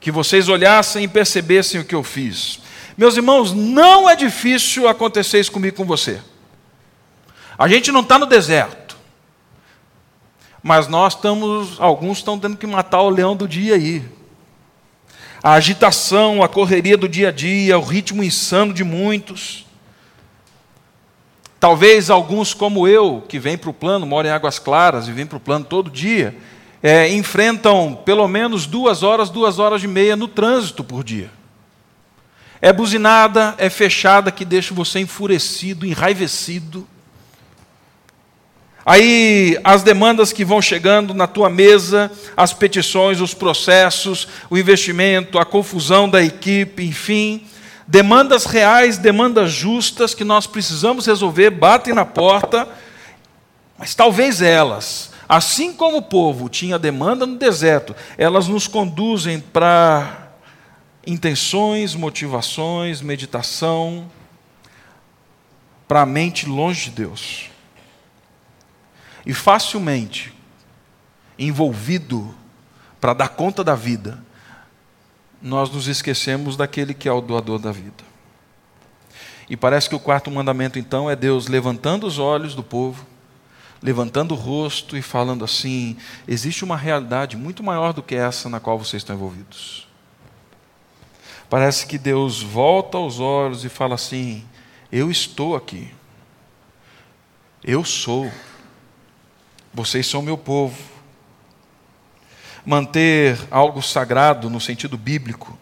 que 0.00 0.10
vocês 0.10 0.48
olhassem 0.48 1.04
e 1.04 1.08
percebessem 1.08 1.80
o 1.80 1.84
que 1.84 1.94
eu 1.94 2.02
fiz. 2.02 2.60
Meus 2.96 3.16
irmãos, 3.16 3.52
não 3.52 4.08
é 4.08 4.16
difícil 4.16 4.88
acontecer 4.88 5.40
isso 5.40 5.52
comigo 5.52 5.76
com 5.76 5.84
você. 5.84 6.20
A 7.58 7.68
gente 7.68 7.92
não 7.92 8.00
está 8.00 8.18
no 8.18 8.26
deserto, 8.26 8.96
mas 10.62 10.86
nós 10.88 11.14
estamos, 11.14 11.80
alguns 11.80 12.18
estão 12.18 12.38
tendo 12.38 12.56
que 12.56 12.66
matar 12.66 13.02
o 13.02 13.10
leão 13.10 13.36
do 13.36 13.46
dia 13.46 13.74
aí. 13.74 14.17
A 15.42 15.52
agitação, 15.52 16.42
a 16.42 16.48
correria 16.48 16.96
do 16.96 17.08
dia 17.08 17.28
a 17.28 17.32
dia, 17.32 17.78
o 17.78 17.82
ritmo 17.82 18.24
insano 18.24 18.74
de 18.74 18.82
muitos. 18.82 19.64
Talvez 21.60 22.10
alguns 22.10 22.54
como 22.54 22.86
eu, 22.86 23.24
que 23.28 23.38
vem 23.38 23.58
para 23.58 23.70
o 23.70 23.74
plano, 23.74 24.06
mora 24.06 24.28
em 24.28 24.30
Águas 24.30 24.58
Claras 24.58 25.08
e 25.08 25.12
vem 25.12 25.26
para 25.26 25.36
o 25.36 25.40
plano 25.40 25.64
todo 25.64 25.90
dia, 25.90 26.36
é, 26.82 27.12
enfrentam 27.12 28.00
pelo 28.04 28.26
menos 28.28 28.66
duas 28.66 29.02
horas, 29.02 29.30
duas 29.30 29.58
horas 29.58 29.82
e 29.82 29.88
meia 29.88 30.14
no 30.14 30.28
trânsito 30.28 30.84
por 30.84 31.02
dia. 31.02 31.30
É 32.60 32.72
buzinada, 32.72 33.54
é 33.58 33.70
fechada 33.70 34.32
que 34.32 34.44
deixa 34.44 34.74
você 34.74 35.00
enfurecido, 35.00 35.86
enraivecido. 35.86 36.86
Aí 38.88 39.60
as 39.62 39.82
demandas 39.82 40.32
que 40.32 40.46
vão 40.46 40.62
chegando 40.62 41.12
na 41.12 41.26
tua 41.26 41.50
mesa, 41.50 42.10
as 42.34 42.54
petições, 42.54 43.20
os 43.20 43.34
processos, 43.34 44.26
o 44.48 44.56
investimento, 44.56 45.38
a 45.38 45.44
confusão 45.44 46.08
da 46.08 46.22
equipe, 46.22 46.84
enfim, 46.84 47.46
demandas 47.86 48.46
reais, 48.46 48.96
demandas 48.96 49.52
justas 49.52 50.14
que 50.14 50.24
nós 50.24 50.46
precisamos 50.46 51.04
resolver, 51.04 51.50
batem 51.50 51.92
na 51.92 52.06
porta, 52.06 52.66
mas 53.76 53.94
talvez 53.94 54.40
elas, 54.40 55.10
assim 55.28 55.74
como 55.74 55.98
o 55.98 56.02
povo 56.02 56.48
tinha 56.48 56.78
demanda 56.78 57.26
no 57.26 57.36
deserto, 57.36 57.94
elas 58.16 58.48
nos 58.48 58.66
conduzem 58.66 59.38
para 59.38 60.30
intenções, 61.06 61.94
motivações, 61.94 63.02
meditação, 63.02 64.10
para 65.86 66.00
a 66.00 66.06
mente 66.06 66.48
longe 66.48 66.84
de 66.84 67.02
Deus. 67.02 67.57
E 69.28 69.34
facilmente 69.34 70.32
envolvido 71.38 72.34
para 72.98 73.12
dar 73.12 73.28
conta 73.28 73.62
da 73.62 73.74
vida, 73.74 74.24
nós 75.42 75.70
nos 75.70 75.86
esquecemos 75.86 76.56
daquele 76.56 76.94
que 76.94 77.06
é 77.06 77.12
o 77.12 77.20
doador 77.20 77.58
da 77.58 77.70
vida. 77.70 78.08
E 79.50 79.54
parece 79.54 79.86
que 79.86 79.94
o 79.94 80.00
quarto 80.00 80.30
mandamento, 80.30 80.78
então, 80.78 81.10
é 81.10 81.14
Deus 81.14 81.46
levantando 81.46 82.06
os 82.06 82.18
olhos 82.18 82.54
do 82.54 82.62
povo, 82.62 83.06
levantando 83.82 84.32
o 84.32 84.36
rosto 84.36 84.96
e 84.96 85.02
falando 85.02 85.44
assim: 85.44 85.98
existe 86.26 86.64
uma 86.64 86.76
realidade 86.76 87.36
muito 87.36 87.62
maior 87.62 87.92
do 87.92 88.02
que 88.02 88.14
essa 88.14 88.48
na 88.48 88.58
qual 88.58 88.78
vocês 88.78 89.02
estão 89.02 89.14
envolvidos. 89.14 89.86
Parece 91.50 91.86
que 91.86 91.98
Deus 91.98 92.42
volta 92.42 92.96
os 92.98 93.20
olhos 93.20 93.62
e 93.62 93.68
fala 93.68 93.94
assim: 93.94 94.42
eu 94.90 95.10
estou 95.10 95.54
aqui, 95.54 95.92
eu 97.62 97.84
sou, 97.84 98.30
vocês 99.78 100.08
são 100.08 100.20
meu 100.20 100.36
povo 100.36 100.76
manter 102.66 103.38
algo 103.48 103.80
sagrado 103.80 104.50
no 104.50 104.60
sentido 104.60 104.98
bíblico 104.98 105.56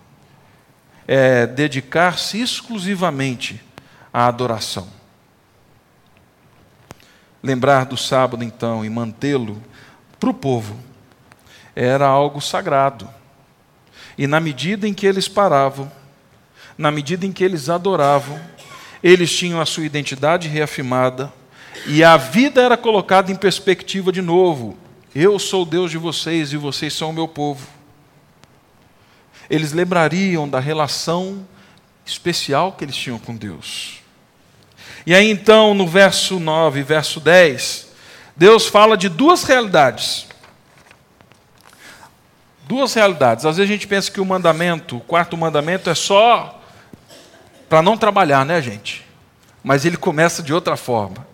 é 1.06 1.46
dedicar-se 1.46 2.40
exclusivamente 2.40 3.62
à 4.10 4.26
adoração. 4.26 4.88
Lembrar 7.42 7.84
do 7.84 7.94
sábado, 7.98 8.42
então, 8.42 8.82
e 8.82 8.88
mantê-lo 8.88 9.62
para 10.18 10.30
o 10.30 10.34
povo 10.34 10.78
era 11.74 12.06
algo 12.06 12.40
sagrado. 12.40 13.06
E 14.16 14.26
na 14.26 14.40
medida 14.40 14.88
em 14.88 14.94
que 14.94 15.06
eles 15.06 15.28
paravam, 15.28 15.92
na 16.78 16.90
medida 16.90 17.26
em 17.26 17.32
que 17.32 17.44
eles 17.44 17.68
adoravam, 17.68 18.40
eles 19.02 19.30
tinham 19.36 19.60
a 19.60 19.66
sua 19.66 19.84
identidade 19.84 20.48
reafirmada 20.48 21.30
e 21.84 22.02
a 22.02 22.16
vida 22.16 22.62
era 22.62 22.76
colocada 22.76 23.30
em 23.30 23.36
perspectiva 23.36 24.10
de 24.10 24.22
novo. 24.22 24.76
Eu 25.14 25.38
sou 25.38 25.62
o 25.62 25.66
Deus 25.66 25.90
de 25.90 25.98
vocês 25.98 26.52
e 26.52 26.56
vocês 26.56 26.92
são 26.94 27.10
o 27.10 27.12
meu 27.12 27.28
povo. 27.28 27.66
Eles 29.48 29.72
lembrariam 29.72 30.48
da 30.48 30.58
relação 30.58 31.46
especial 32.04 32.72
que 32.72 32.84
eles 32.84 32.96
tinham 32.96 33.18
com 33.18 33.34
Deus. 33.34 34.00
E 35.06 35.14
aí 35.14 35.30
então, 35.30 35.74
no 35.74 35.86
verso 35.86 36.40
9 36.40 36.82
verso 36.82 37.20
10, 37.20 37.88
Deus 38.36 38.66
fala 38.66 38.96
de 38.96 39.08
duas 39.08 39.44
realidades. 39.44 40.26
Duas 42.68 42.92
realidades. 42.94 43.46
Às 43.46 43.56
vezes 43.56 43.70
a 43.70 43.72
gente 43.72 43.86
pensa 43.86 44.10
que 44.10 44.20
o 44.20 44.24
mandamento, 44.24 44.96
o 44.96 45.00
quarto 45.00 45.36
mandamento, 45.36 45.88
é 45.88 45.94
só 45.94 46.60
para 47.68 47.80
não 47.80 47.96
trabalhar, 47.96 48.44
né, 48.44 48.60
gente? 48.60 49.04
Mas 49.62 49.84
ele 49.84 49.96
começa 49.96 50.42
de 50.42 50.52
outra 50.52 50.76
forma. 50.76 51.26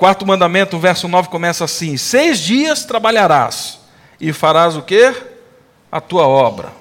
Quarto 0.00 0.24
mandamento, 0.24 0.78
verso 0.78 1.06
9 1.06 1.28
começa 1.28 1.62
assim: 1.62 1.98
Seis 1.98 2.38
dias 2.38 2.86
trabalharás 2.86 3.80
e 4.18 4.32
farás 4.32 4.74
o 4.74 4.80
que? 4.80 5.14
A 5.92 6.00
tua 6.00 6.26
obra. 6.26 6.72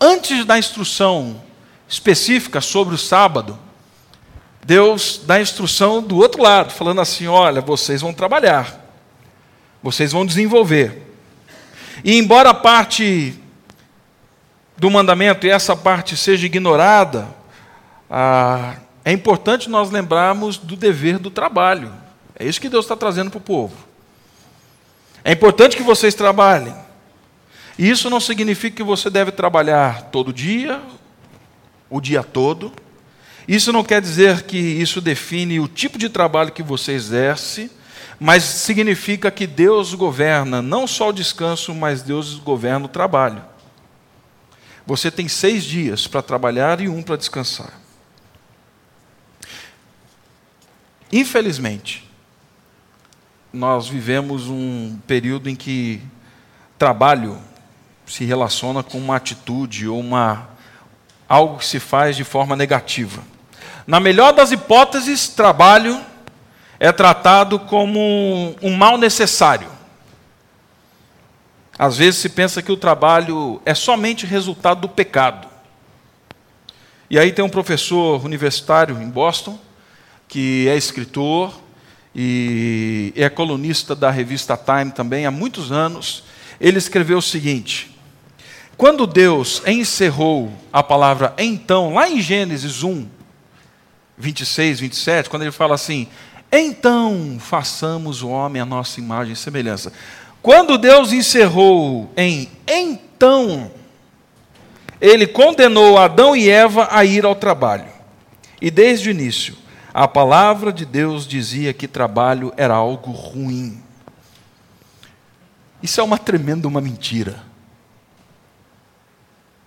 Antes 0.00 0.46
da 0.46 0.58
instrução 0.58 1.38
específica 1.86 2.62
sobre 2.62 2.94
o 2.94 2.98
sábado, 2.98 3.58
Deus 4.64 5.20
dá 5.26 5.34
a 5.34 5.42
instrução 5.42 6.02
do 6.02 6.16
outro 6.16 6.40
lado, 6.40 6.72
falando 6.72 7.02
assim: 7.02 7.26
olha, 7.26 7.60
vocês 7.60 8.00
vão 8.00 8.14
trabalhar, 8.14 8.88
vocês 9.82 10.10
vão 10.10 10.24
desenvolver. 10.24 11.14
E 12.02 12.16
embora 12.16 12.48
a 12.48 12.54
parte 12.54 13.38
do 14.78 14.90
mandamento 14.90 15.46
e 15.46 15.50
essa 15.50 15.76
parte 15.76 16.16
seja 16.16 16.46
ignorada, 16.46 17.28
ah, 18.10 18.76
é 19.08 19.12
importante 19.12 19.70
nós 19.70 19.90
lembrarmos 19.90 20.58
do 20.58 20.76
dever 20.76 21.18
do 21.18 21.30
trabalho. 21.30 21.90
É 22.38 22.46
isso 22.46 22.60
que 22.60 22.68
Deus 22.68 22.84
está 22.84 22.94
trazendo 22.94 23.30
para 23.30 23.38
o 23.38 23.40
povo. 23.40 23.74
É 25.24 25.32
importante 25.32 25.78
que 25.78 25.82
vocês 25.82 26.14
trabalhem. 26.14 26.74
E 27.78 27.88
isso 27.88 28.10
não 28.10 28.20
significa 28.20 28.76
que 28.76 28.82
você 28.82 29.08
deve 29.08 29.32
trabalhar 29.32 30.10
todo 30.10 30.30
dia, 30.30 30.82
o 31.88 32.02
dia 32.02 32.22
todo. 32.22 32.70
Isso 33.48 33.72
não 33.72 33.82
quer 33.82 34.02
dizer 34.02 34.42
que 34.42 34.58
isso 34.58 35.00
define 35.00 35.58
o 35.58 35.66
tipo 35.66 35.96
de 35.96 36.10
trabalho 36.10 36.52
que 36.52 36.62
você 36.62 36.92
exerce, 36.92 37.70
mas 38.20 38.44
significa 38.44 39.30
que 39.30 39.46
Deus 39.46 39.94
governa 39.94 40.60
não 40.60 40.86
só 40.86 41.08
o 41.08 41.14
descanso, 41.14 41.74
mas 41.74 42.02
Deus 42.02 42.34
governa 42.34 42.84
o 42.84 42.90
trabalho. 42.90 43.42
Você 44.86 45.10
tem 45.10 45.28
seis 45.28 45.64
dias 45.64 46.06
para 46.06 46.20
trabalhar 46.20 46.82
e 46.82 46.90
um 46.90 47.02
para 47.02 47.16
descansar. 47.16 47.87
Infelizmente, 51.10 52.08
nós 53.52 53.88
vivemos 53.88 54.48
um 54.48 54.98
período 55.06 55.48
em 55.48 55.56
que 55.56 56.02
trabalho 56.78 57.38
se 58.06 58.24
relaciona 58.24 58.82
com 58.82 58.98
uma 58.98 59.16
atitude 59.16 59.88
ou 59.88 59.98
uma 59.98 60.48
algo 61.28 61.58
que 61.58 61.66
se 61.66 61.80
faz 61.80 62.16
de 62.16 62.24
forma 62.24 62.54
negativa. 62.56 63.22
Na 63.86 64.00
melhor 64.00 64.32
das 64.32 64.52
hipóteses, 64.52 65.28
trabalho 65.28 65.98
é 66.78 66.92
tratado 66.92 67.58
como 67.58 68.54
um 68.62 68.76
mal 68.76 68.98
necessário. 68.98 69.68
Às 71.78 71.96
vezes 71.96 72.20
se 72.20 72.28
pensa 72.28 72.62
que 72.62 72.72
o 72.72 72.76
trabalho 72.76 73.62
é 73.64 73.74
somente 73.74 74.26
resultado 74.26 74.82
do 74.82 74.88
pecado. 74.88 75.48
E 77.08 77.18
aí 77.18 77.32
tem 77.32 77.44
um 77.44 77.48
professor 77.48 78.24
universitário 78.24 79.00
em 79.00 79.08
Boston 79.08 79.58
que 80.28 80.68
é 80.68 80.76
escritor, 80.76 81.58
e 82.14 83.12
é 83.16 83.28
colunista 83.28 83.94
da 83.94 84.10
revista 84.10 84.56
Time 84.56 84.90
também 84.90 85.24
há 85.24 85.30
muitos 85.30 85.72
anos. 85.72 86.24
Ele 86.60 86.78
escreveu 86.78 87.18
o 87.18 87.22
seguinte: 87.22 87.96
Quando 88.76 89.06
Deus 89.06 89.62
encerrou 89.66 90.52
a 90.72 90.82
palavra 90.82 91.34
então, 91.38 91.94
lá 91.94 92.08
em 92.08 92.20
Gênesis 92.20 92.82
1, 92.82 93.06
26, 94.16 94.80
27, 94.80 95.30
quando 95.30 95.42
ele 95.42 95.52
fala 95.52 95.74
assim: 95.74 96.08
Então 96.50 97.38
façamos 97.40 98.22
o 98.22 98.28
homem 98.28 98.60
a 98.60 98.66
nossa 98.66 99.00
imagem 99.00 99.32
e 99.32 99.36
semelhança. 99.36 99.92
Quando 100.42 100.78
Deus 100.78 101.12
encerrou 101.12 102.10
em 102.16 102.50
então, 102.66 103.70
ele 105.00 105.26
condenou 105.26 105.98
Adão 105.98 106.34
e 106.34 106.48
Eva 106.48 106.88
a 106.90 107.04
ir 107.04 107.24
ao 107.24 107.34
trabalho. 107.34 107.86
E 108.60 108.70
desde 108.70 109.08
o 109.08 109.12
início, 109.12 109.56
a 109.92 110.06
palavra 110.06 110.72
de 110.72 110.84
Deus 110.84 111.26
dizia 111.26 111.72
que 111.72 111.88
trabalho 111.88 112.52
era 112.56 112.74
algo 112.74 113.10
ruim. 113.10 113.82
Isso 115.82 116.00
é 116.00 116.04
uma 116.04 116.18
tremenda 116.18 116.68
uma 116.68 116.80
mentira. 116.80 117.42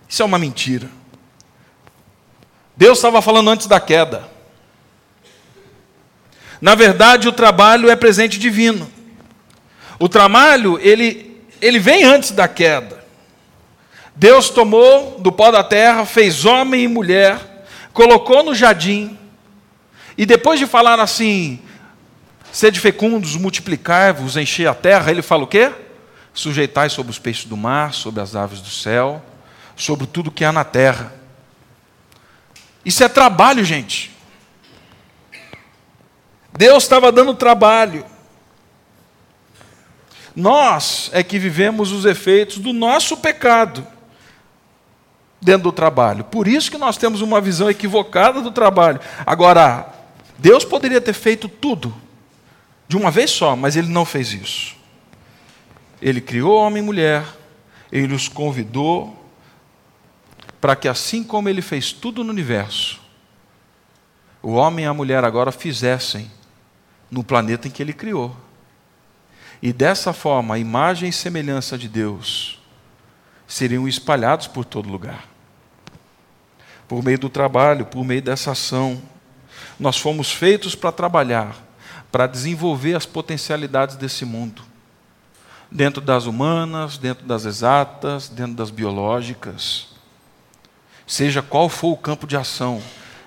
Isso 0.08 0.22
é 0.22 0.24
uma 0.24 0.38
mentira. 0.38 0.88
Deus 2.76 2.98
estava 2.98 3.20
falando 3.22 3.50
antes 3.50 3.66
da 3.66 3.80
queda. 3.80 4.28
Na 6.60 6.74
verdade, 6.74 7.28
o 7.28 7.32
trabalho 7.32 7.90
é 7.90 7.96
presente 7.96 8.38
divino. 8.38 8.90
O 9.98 10.08
trabalho, 10.08 10.78
ele, 10.80 11.40
ele 11.60 11.78
vem 11.78 12.04
antes 12.04 12.30
da 12.30 12.46
queda. 12.46 13.02
Deus 14.14 14.50
tomou 14.50 15.18
do 15.18 15.32
pó 15.32 15.50
da 15.50 15.64
terra, 15.64 16.04
fez 16.04 16.44
homem 16.44 16.84
e 16.84 16.88
mulher, 16.88 17.66
colocou 17.92 18.42
no 18.42 18.54
jardim, 18.54 19.18
e 20.22 20.26
depois 20.26 20.60
de 20.60 20.68
falar 20.68 21.00
assim, 21.00 21.58
sede 22.52 22.78
fecundos, 22.78 23.34
multiplicai-vos, 23.34 24.36
encher 24.36 24.68
a 24.68 24.74
terra, 24.74 25.10
ele 25.10 25.20
fala 25.20 25.42
o 25.42 25.48
quê? 25.48 25.72
Sujeitai 26.32 26.88
sobre 26.88 27.10
os 27.10 27.18
peixes 27.18 27.46
do 27.46 27.56
mar, 27.56 27.92
sobre 27.92 28.20
as 28.20 28.36
aves 28.36 28.60
do 28.60 28.68
céu, 28.68 29.20
sobre 29.74 30.06
tudo 30.06 30.30
que 30.30 30.44
há 30.44 30.52
na 30.52 30.62
terra. 30.62 31.12
Isso 32.84 33.02
é 33.02 33.08
trabalho, 33.08 33.64
gente. 33.64 34.12
Deus 36.56 36.84
estava 36.84 37.10
dando 37.10 37.34
trabalho. 37.34 38.06
Nós 40.36 41.10
é 41.12 41.24
que 41.24 41.36
vivemos 41.36 41.90
os 41.90 42.04
efeitos 42.04 42.58
do 42.58 42.72
nosso 42.72 43.16
pecado 43.16 43.84
dentro 45.40 45.64
do 45.64 45.72
trabalho. 45.72 46.22
Por 46.22 46.46
isso 46.46 46.70
que 46.70 46.78
nós 46.78 46.96
temos 46.96 47.22
uma 47.22 47.40
visão 47.40 47.68
equivocada 47.68 48.40
do 48.40 48.52
trabalho. 48.52 49.00
Agora, 49.26 50.00
Deus 50.42 50.64
poderia 50.64 51.00
ter 51.00 51.12
feito 51.12 51.48
tudo 51.48 51.94
de 52.88 52.96
uma 52.96 53.12
vez 53.12 53.30
só, 53.30 53.54
mas 53.54 53.76
ele 53.76 53.86
não 53.86 54.04
fez 54.04 54.32
isso. 54.32 54.74
Ele 56.00 56.20
criou 56.20 56.58
homem 56.58 56.82
e 56.82 56.84
mulher, 56.84 57.24
ele 57.92 58.12
os 58.12 58.26
convidou 58.26 59.24
para 60.60 60.74
que, 60.74 60.88
assim 60.88 61.22
como 61.22 61.48
ele 61.48 61.62
fez 61.62 61.92
tudo 61.92 62.24
no 62.24 62.30
universo, 62.30 63.00
o 64.42 64.54
homem 64.54 64.84
e 64.84 64.88
a 64.88 64.92
mulher 64.92 65.22
agora 65.24 65.52
fizessem 65.52 66.28
no 67.08 67.22
planeta 67.22 67.68
em 67.68 67.70
que 67.70 67.80
ele 67.80 67.92
criou. 67.92 68.36
E 69.62 69.72
dessa 69.72 70.12
forma, 70.12 70.56
a 70.56 70.58
imagem 70.58 71.10
e 71.10 71.12
semelhança 71.12 71.78
de 71.78 71.86
Deus 71.88 72.60
seriam 73.46 73.86
espalhados 73.86 74.48
por 74.48 74.64
todo 74.64 74.90
lugar. 74.90 75.28
Por 76.88 77.00
meio 77.00 77.20
do 77.20 77.28
trabalho, 77.28 77.86
por 77.86 78.04
meio 78.04 78.20
dessa 78.20 78.50
ação, 78.50 79.00
nós 79.78 79.96
fomos 79.98 80.32
feitos 80.32 80.74
para 80.74 80.92
trabalhar, 80.92 81.56
para 82.10 82.26
desenvolver 82.26 82.94
as 82.94 83.06
potencialidades 83.06 83.96
desse 83.96 84.24
mundo. 84.24 84.62
Dentro 85.70 86.00
das 86.00 86.26
humanas, 86.26 86.98
dentro 86.98 87.26
das 87.26 87.44
exatas, 87.44 88.28
dentro 88.28 88.54
das 88.54 88.70
biológicas. 88.70 89.88
Seja 91.06 91.42
qual 91.42 91.68
for 91.68 91.92
o 91.92 91.96
campo 91.96 92.26
de 92.26 92.36
ação, 92.36 92.82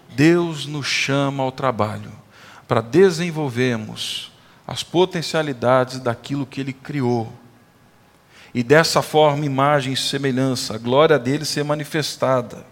Deus 0.10 0.66
nos 0.66 0.86
chama 0.86 1.44
ao 1.44 1.52
trabalho 1.52 2.12
para 2.68 2.82
desenvolvermos 2.82 4.32
as 4.68 4.82
potencialidades 4.82 6.00
daquilo 6.00 6.46
que 6.46 6.62
Ele 6.62 6.74
criou. 6.74 7.32
E 8.54 8.64
dessa 8.64 9.02
forma, 9.02 9.46
imagem 9.46 9.94
e 9.94 9.98
semelhança, 9.98 10.76
a 10.76 10.78
glória 10.78 11.20
dele 11.20 11.46
ser 11.46 11.64
manifestada. 11.64 12.66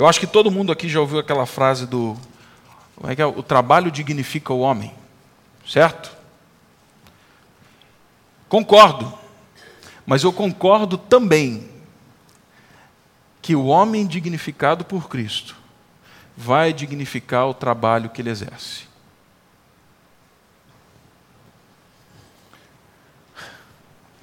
Eu 0.00 0.06
acho 0.06 0.18
que 0.18 0.26
todo 0.26 0.50
mundo 0.50 0.72
aqui 0.72 0.88
já 0.88 0.98
ouviu 0.98 1.18
aquela 1.18 1.44
frase 1.44 1.86
do 1.86 2.16
como 2.96 3.12
é 3.12 3.14
que 3.14 3.20
é? 3.20 3.26
o 3.26 3.42
trabalho 3.42 3.90
dignifica 3.90 4.50
o 4.50 4.60
homem, 4.60 4.94
certo? 5.68 6.10
Concordo, 8.48 9.12
mas 10.06 10.22
eu 10.22 10.32
concordo 10.32 10.96
também 10.96 11.68
que 13.42 13.54
o 13.54 13.66
homem 13.66 14.06
dignificado 14.06 14.86
por 14.86 15.06
Cristo 15.06 15.54
vai 16.34 16.72
dignificar 16.72 17.46
o 17.46 17.52
trabalho 17.52 18.08
que 18.08 18.22
ele 18.22 18.30
exerce. 18.30 18.88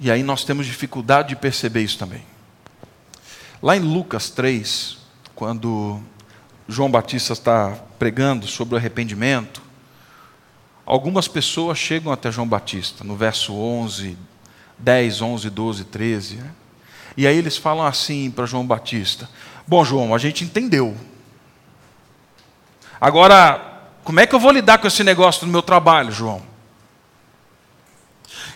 E 0.00 0.10
aí 0.10 0.24
nós 0.24 0.42
temos 0.42 0.66
dificuldade 0.66 1.28
de 1.28 1.36
perceber 1.36 1.82
isso 1.82 1.98
também. 1.98 2.26
Lá 3.62 3.76
em 3.76 3.80
Lucas 3.80 4.28
3, 4.28 4.97
quando 5.38 6.00
João 6.66 6.90
Batista 6.90 7.32
está 7.32 7.78
pregando 7.96 8.48
sobre 8.48 8.74
o 8.74 8.76
arrependimento, 8.76 9.62
algumas 10.84 11.28
pessoas 11.28 11.78
chegam 11.78 12.12
até 12.12 12.28
João 12.28 12.48
Batista, 12.48 13.04
no 13.04 13.14
verso 13.14 13.54
11, 13.54 14.18
10, 14.76 15.22
11, 15.22 15.48
12, 15.48 15.84
13. 15.84 16.36
Né? 16.38 16.50
E 17.16 17.24
aí 17.24 17.36
eles 17.36 17.56
falam 17.56 17.86
assim 17.86 18.32
para 18.32 18.46
João 18.46 18.66
Batista: 18.66 19.30
Bom, 19.64 19.84
João, 19.84 20.12
a 20.12 20.18
gente 20.18 20.42
entendeu. 20.42 20.96
Agora, 23.00 23.92
como 24.02 24.18
é 24.18 24.26
que 24.26 24.34
eu 24.34 24.40
vou 24.40 24.50
lidar 24.50 24.78
com 24.78 24.88
esse 24.88 25.04
negócio 25.04 25.46
no 25.46 25.52
meu 25.52 25.62
trabalho, 25.62 26.10
João? 26.10 26.42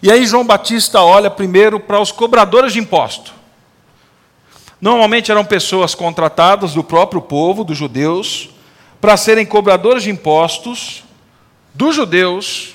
E 0.03 0.11
aí 0.11 0.27
João 0.27 0.45
Batista 0.45 1.01
olha 1.01 1.31
primeiro 1.31 1.79
para 1.79 2.01
os 2.01 2.11
cobradores 2.11 2.73
de 2.73 2.81
imposto. 2.81 3.33
Normalmente 4.83 5.31
eram 5.31 5.45
pessoas 5.45 5.95
contratadas 5.95 6.75
do 6.75 6.83
próprio 6.83 7.23
povo, 7.23 7.63
dos 7.63 7.79
judeus, 7.79 8.51
para 9.01 9.17
serem 9.17 9.47
cobradores 9.47 10.03
de 10.03 10.11
impostos 10.11 11.05
dos 11.73 11.95
judeus, 11.95 12.75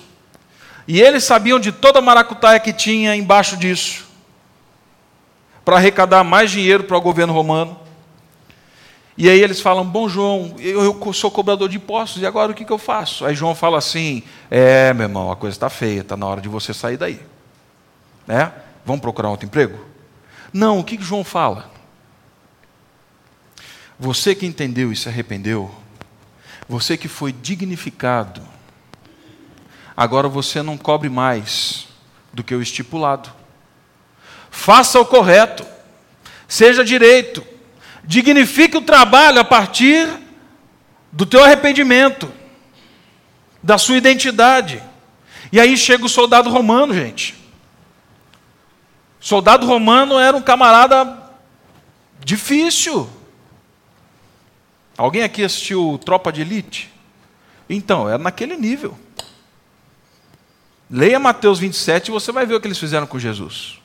e 0.88 1.02
eles 1.02 1.26
sabiam 1.26 1.60
de 1.60 1.70
toda 1.70 2.00
a 2.00 2.02
maracutaia 2.02 2.62
que 2.62 2.72
tinha 2.72 3.13
embaixo 3.13 3.58
disso, 3.58 4.06
para 5.65 5.76
arrecadar 5.76 6.24
mais 6.24 6.50
dinheiro 6.50 6.86
para 6.86 6.96
o 6.96 7.02
governo 7.02 7.34
romano. 7.34 7.78
E 9.17 9.30
aí 9.30 9.41
eles 9.41 9.60
falam: 9.60 9.84
Bom, 9.84 10.08
João, 10.08 10.56
eu, 10.60 10.82
eu 10.84 11.13
sou 11.13 11.30
cobrador 11.30 11.67
de 11.67 11.76
impostos, 11.76 12.22
e 12.22 12.26
agora 12.26 12.54
o 12.54 12.56
que, 12.56 12.63
que 12.63 12.72
eu 12.72 12.78
faço? 12.78 13.26
Aí 13.26 13.36
João 13.36 13.54
fala 13.54 13.80
assim: 13.80 14.24
É, 14.50 14.93
meu 14.93 15.08
irmão, 15.08 15.30
a 15.30 15.36
coisa 15.36 15.58
está 15.58 15.70
feia, 15.70 16.00
está 16.00 16.15
na 16.15 16.26
hora 16.26 16.39
de 16.39 16.48
você 16.48 16.74
sair 16.74 16.96
daí. 16.96 17.20
Né? 18.26 18.50
Vamos 18.86 19.02
procurar 19.02 19.30
outro 19.30 19.46
emprego? 19.46 19.78
Não, 20.54 20.80
o 20.80 20.86
que, 20.86 20.96
que 20.96 21.04
João 21.04 21.26
fala? 21.26 21.76
Você 24.00 24.36
que 24.36 24.46
entendeu 24.46 24.92
e 24.92 24.96
se 24.96 25.10
arrependeu, 25.10 25.74
você 26.70 26.96
que 26.96 27.08
foi 27.08 27.32
dignificado, 27.32 28.42
agora 29.96 30.28
você 30.28 30.62
não 30.62 30.78
cobre 30.78 31.10
mais 31.10 31.88
do 32.32 32.44
que 32.44 32.54
o 32.54 32.62
estipulado. 32.62 33.32
Faça 34.52 35.00
o 35.00 35.06
correto, 35.06 35.66
seja 36.48 36.86
direito, 36.86 37.44
dignifique 38.04 38.78
o 38.78 38.82
trabalho 38.82 39.40
a 39.40 39.44
partir 39.44 40.08
do 41.12 41.26
teu 41.26 41.44
arrependimento, 41.44 42.32
da 43.64 43.80
sua 43.80 43.98
identidade. 43.98 44.84
E 45.52 45.60
aí 45.60 45.76
chega 45.76 46.06
o 46.06 46.10
soldado 46.10 46.50
romano, 46.50 46.94
gente. 46.94 47.36
soldado 49.20 49.66
romano 49.66 50.20
era 50.20 50.38
um 50.38 50.42
camarada 50.42 51.18
difícil. 52.24 53.17
Alguém 54.98 55.22
aqui 55.22 55.44
assistiu 55.44 56.00
Tropa 56.04 56.32
de 56.32 56.42
Elite? 56.42 56.92
Então, 57.70 58.10
é 58.10 58.18
naquele 58.18 58.58
nível. 58.58 58.98
Leia 60.90 61.20
Mateus 61.20 61.60
27 61.60 62.08
e 62.08 62.12
você 62.12 62.32
vai 62.32 62.46
ver 62.46 62.56
o 62.56 62.62
que 62.62 62.68
eles 62.68 62.80
fizeram 62.80 63.06
com 63.06 63.20
Jesus. 63.20 63.80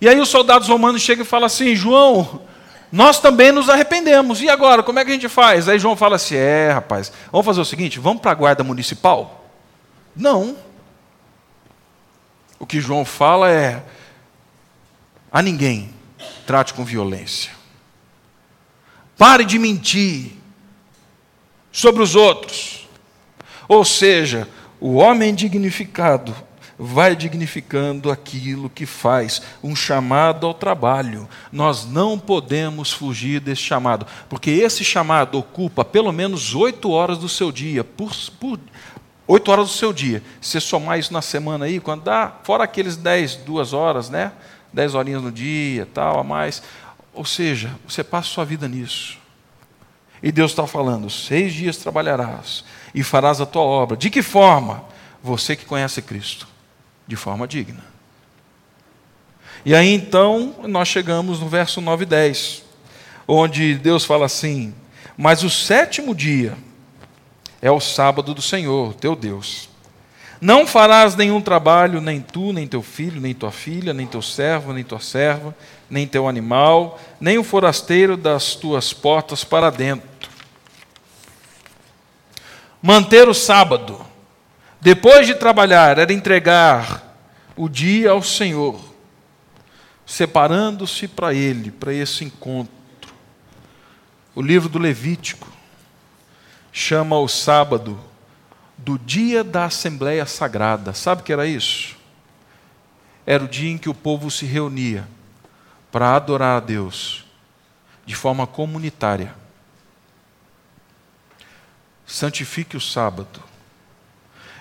E 0.00 0.08
aí 0.08 0.18
os 0.18 0.28
soldados 0.28 0.68
romanos 0.68 1.02
chegam 1.02 1.22
e 1.22 1.28
falam 1.28 1.46
assim: 1.46 1.74
João, 1.74 2.42
nós 2.90 3.20
também 3.20 3.52
nos 3.52 3.68
arrependemos. 3.68 4.40
E 4.40 4.48
agora, 4.48 4.82
como 4.82 4.98
é 4.98 5.04
que 5.04 5.10
a 5.10 5.14
gente 5.14 5.28
faz? 5.28 5.68
Aí 5.68 5.78
João 5.78 5.96
fala 5.96 6.16
assim: 6.16 6.34
é, 6.34 6.72
rapaz, 6.72 7.12
vamos 7.30 7.44
fazer 7.44 7.60
o 7.60 7.64
seguinte: 7.64 7.98
vamos 7.98 8.20
para 8.20 8.32
a 8.32 8.34
guarda 8.34 8.64
municipal? 8.64 9.50
Não. 10.14 10.56
O 12.58 12.66
que 12.66 12.80
João 12.80 13.04
fala 13.04 13.50
é: 13.50 13.82
a 15.30 15.42
ninguém 15.42 15.90
trate 16.46 16.72
com 16.72 16.84
violência. 16.84 17.55
Pare 19.16 19.44
de 19.44 19.58
mentir 19.58 20.32
sobre 21.72 22.02
os 22.02 22.14
outros. 22.14 22.88
Ou 23.68 23.84
seja, 23.84 24.48
o 24.80 24.94
homem 24.94 25.34
dignificado 25.34 26.34
vai 26.78 27.16
dignificando 27.16 28.10
aquilo 28.10 28.68
que 28.68 28.84
faz, 28.84 29.40
um 29.62 29.74
chamado 29.74 30.46
ao 30.46 30.54
trabalho. 30.54 31.28
Nós 31.50 31.86
não 31.86 32.18
podemos 32.18 32.92
fugir 32.92 33.40
desse 33.40 33.62
chamado, 33.62 34.06
porque 34.28 34.50
esse 34.50 34.84
chamado 34.84 35.38
ocupa 35.38 35.84
pelo 35.84 36.12
menos 36.12 36.54
oito 36.54 36.90
horas 36.90 37.18
do 37.18 37.28
seu 37.28 37.50
dia, 37.50 37.82
por, 37.82 38.12
por 38.38 38.60
oito 39.26 39.50
horas 39.50 39.68
do 39.68 39.74
seu 39.74 39.92
dia. 39.92 40.22
Se 40.40 40.60
somar 40.60 40.98
isso 40.98 41.12
na 41.12 41.22
semana 41.22 41.64
aí, 41.64 41.80
quando 41.80 42.04
dá, 42.04 42.32
fora 42.42 42.64
aqueles 42.64 42.96
dez, 42.96 43.36
duas 43.36 43.72
horas, 43.72 44.10
né? 44.10 44.32
Dez 44.72 44.94
horinhas 44.94 45.22
no 45.22 45.32
dia, 45.32 45.88
tal, 45.94 46.20
a 46.20 46.24
mais. 46.24 46.62
Ou 47.16 47.24
seja, 47.24 47.74
você 47.88 48.04
passa 48.04 48.28
sua 48.28 48.44
vida 48.44 48.68
nisso. 48.68 49.18
E 50.22 50.30
Deus 50.30 50.52
está 50.52 50.66
falando: 50.66 51.08
seis 51.08 51.54
dias 51.54 51.78
trabalharás 51.78 52.62
e 52.94 53.02
farás 53.02 53.40
a 53.40 53.46
tua 53.46 53.62
obra. 53.62 53.96
De 53.96 54.10
que 54.10 54.22
forma? 54.22 54.84
Você 55.22 55.56
que 55.56 55.64
conhece 55.64 56.02
Cristo 56.02 56.46
de 57.06 57.16
forma 57.16 57.48
digna. 57.48 57.82
E 59.64 59.74
aí 59.74 59.92
então 59.92 60.54
nós 60.68 60.88
chegamos 60.88 61.40
no 61.40 61.48
verso 61.48 61.80
9 61.80 62.02
e 62.02 62.06
10, 62.06 62.62
onde 63.26 63.74
Deus 63.76 64.04
fala 64.04 64.26
assim: 64.26 64.74
Mas 65.16 65.42
o 65.42 65.48
sétimo 65.48 66.14
dia 66.14 66.56
é 67.62 67.70
o 67.70 67.80
sábado 67.80 68.34
do 68.34 68.42
Senhor, 68.42 68.92
teu 68.94 69.16
Deus. 69.16 69.70
Não 70.40 70.66
farás 70.66 71.16
nenhum 71.16 71.40
trabalho, 71.40 72.00
nem 72.00 72.20
tu, 72.20 72.52
nem 72.52 72.66
teu 72.66 72.82
filho, 72.82 73.20
nem 73.20 73.34
tua 73.34 73.50
filha, 73.50 73.94
nem 73.94 74.06
teu 74.06 74.20
servo, 74.20 74.72
nem 74.72 74.84
tua 74.84 75.00
serva, 75.00 75.54
nem 75.88 76.06
teu 76.06 76.28
animal, 76.28 77.00
nem 77.20 77.38
o 77.38 77.44
forasteiro 77.44 78.16
das 78.16 78.54
tuas 78.54 78.92
portas 78.92 79.44
para 79.44 79.70
dentro. 79.70 80.30
Manter 82.82 83.28
o 83.28 83.34
sábado 83.34 84.06
depois 84.86 85.26
de 85.26 85.34
trabalhar, 85.34 85.98
era 85.98 86.12
entregar 86.12 87.18
o 87.56 87.68
dia 87.68 88.10
ao 88.10 88.22
Senhor, 88.22 88.78
separando-se 90.06 91.08
para 91.08 91.34
Ele, 91.34 91.72
para 91.72 91.92
esse 91.92 92.24
encontro. 92.24 92.72
O 94.32 94.40
livro 94.40 94.68
do 94.68 94.78
Levítico 94.78 95.50
chama 96.70 97.18
o 97.18 97.26
sábado 97.26 97.98
do 98.86 98.96
dia 98.96 99.42
da 99.42 99.64
Assembleia 99.64 100.24
Sagrada. 100.26 100.94
Sabe 100.94 101.20
o 101.20 101.24
que 101.24 101.32
era 101.32 101.44
isso? 101.44 101.96
Era 103.26 103.42
o 103.42 103.48
dia 103.48 103.68
em 103.68 103.76
que 103.76 103.88
o 103.88 103.94
povo 103.94 104.30
se 104.30 104.46
reunia 104.46 105.08
para 105.90 106.14
adorar 106.14 106.58
a 106.58 106.60
Deus 106.60 107.24
de 108.04 108.14
forma 108.14 108.46
comunitária. 108.46 109.34
Santifique 112.06 112.76
o 112.76 112.80
sábado 112.80 113.42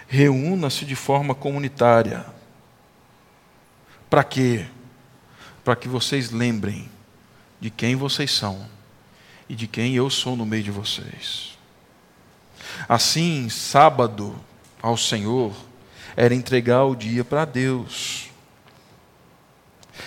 reúna-se 0.08 0.86
de 0.86 0.96
forma 0.96 1.36
comunitária. 1.36 2.26
Para 4.10 4.24
quê? 4.24 4.66
Para 5.64 5.76
que 5.76 5.88
vocês 5.88 6.32
lembrem 6.32 6.90
de 7.62 7.70
quem 7.70 7.96
vocês 7.96 8.32
são 8.32 8.68
e 9.48 9.54
de 9.54 9.68
quem 9.68 9.94
eu 9.94 10.10
sou 10.10 10.36
no 10.36 10.48
meio 10.48 10.64
de 10.64 10.72
vocês. 10.72 11.55
Assim, 12.88 13.50
sábado 13.50 14.36
ao 14.82 14.96
Senhor 14.96 15.52
era 16.16 16.34
entregar 16.34 16.84
o 16.84 16.96
dia 16.96 17.24
para 17.24 17.46
Deus. 17.46 18.30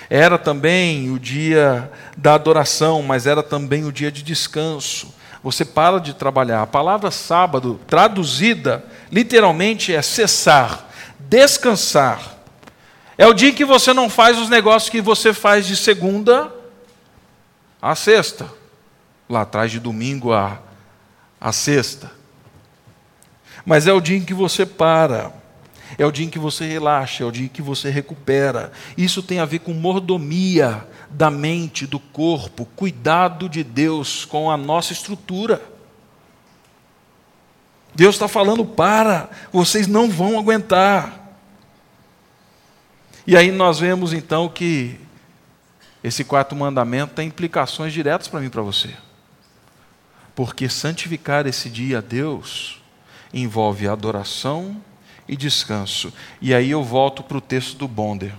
Era 0.08 0.38
também 0.38 1.10
o 1.10 1.18
dia 1.18 1.90
da 2.16 2.34
adoração, 2.34 3.02
mas 3.02 3.26
era 3.26 3.42
também 3.42 3.84
o 3.84 3.92
dia 3.92 4.10
de 4.10 4.22
descanso. 4.22 5.14
Você 5.42 5.64
para 5.64 5.98
de 5.98 6.14
trabalhar. 6.14 6.62
A 6.62 6.66
palavra 6.66 7.10
sábado, 7.10 7.80
traduzida 7.86 8.84
literalmente, 9.10 9.94
é 9.94 10.02
cessar, 10.02 10.88
descansar. 11.18 12.36
É 13.16 13.26
o 13.26 13.34
dia 13.34 13.52
que 13.52 13.64
você 13.64 13.92
não 13.92 14.08
faz 14.08 14.38
os 14.38 14.48
negócios 14.48 14.90
que 14.90 15.00
você 15.00 15.32
faz 15.32 15.66
de 15.66 15.76
segunda 15.76 16.52
a 17.80 17.94
sexta. 17.94 18.48
Lá 19.28 19.42
atrás 19.42 19.70
de 19.70 19.78
domingo 19.78 20.32
a, 20.32 20.58
a 21.40 21.52
sexta. 21.52 22.17
Mas 23.68 23.86
é 23.86 23.92
o 23.92 24.00
dia 24.00 24.16
em 24.16 24.24
que 24.24 24.32
você 24.32 24.64
para. 24.64 25.30
É 25.98 26.06
o 26.06 26.10
dia 26.10 26.24
em 26.24 26.30
que 26.30 26.38
você 26.38 26.66
relaxa, 26.66 27.22
é 27.22 27.26
o 27.26 27.30
dia 27.30 27.44
em 27.44 27.50
que 27.50 27.60
você 27.60 27.90
recupera. 27.90 28.72
Isso 28.96 29.22
tem 29.22 29.40
a 29.40 29.44
ver 29.44 29.58
com 29.58 29.74
mordomia 29.74 30.88
da 31.10 31.30
mente, 31.30 31.86
do 31.86 32.00
corpo, 32.00 32.64
cuidado 32.64 33.46
de 33.46 33.62
Deus 33.62 34.24
com 34.24 34.50
a 34.50 34.56
nossa 34.56 34.94
estrutura. 34.94 35.60
Deus 37.94 38.14
está 38.14 38.26
falando: 38.26 38.64
para, 38.64 39.28
vocês 39.52 39.86
não 39.86 40.08
vão 40.08 40.38
aguentar. 40.38 41.36
E 43.26 43.36
aí 43.36 43.52
nós 43.52 43.78
vemos 43.80 44.14
então 44.14 44.48
que 44.48 44.98
esse 46.02 46.24
quarto 46.24 46.56
mandamento 46.56 47.12
tem 47.12 47.28
implicações 47.28 47.92
diretas 47.92 48.28
para 48.28 48.40
mim 48.40 48.46
e 48.46 48.50
para 48.50 48.62
você. 48.62 48.94
Porque 50.34 50.70
santificar 50.70 51.46
esse 51.46 51.68
dia 51.68 51.98
a 51.98 52.00
Deus 52.00 52.77
envolve 53.32 53.88
adoração 53.88 54.82
e 55.28 55.36
descanso. 55.36 56.12
E 56.40 56.54
aí 56.54 56.70
eu 56.70 56.82
volto 56.82 57.22
para 57.22 57.36
o 57.36 57.40
texto 57.40 57.76
do 57.76 57.86
Bonder. 57.86 58.34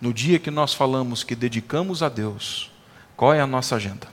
No 0.00 0.12
dia 0.12 0.38
que 0.38 0.50
nós 0.50 0.74
falamos 0.74 1.22
que 1.22 1.36
dedicamos 1.36 2.02
a 2.02 2.08
Deus, 2.08 2.70
qual 3.16 3.32
é 3.32 3.40
a 3.40 3.46
nossa 3.46 3.76
agenda? 3.76 4.08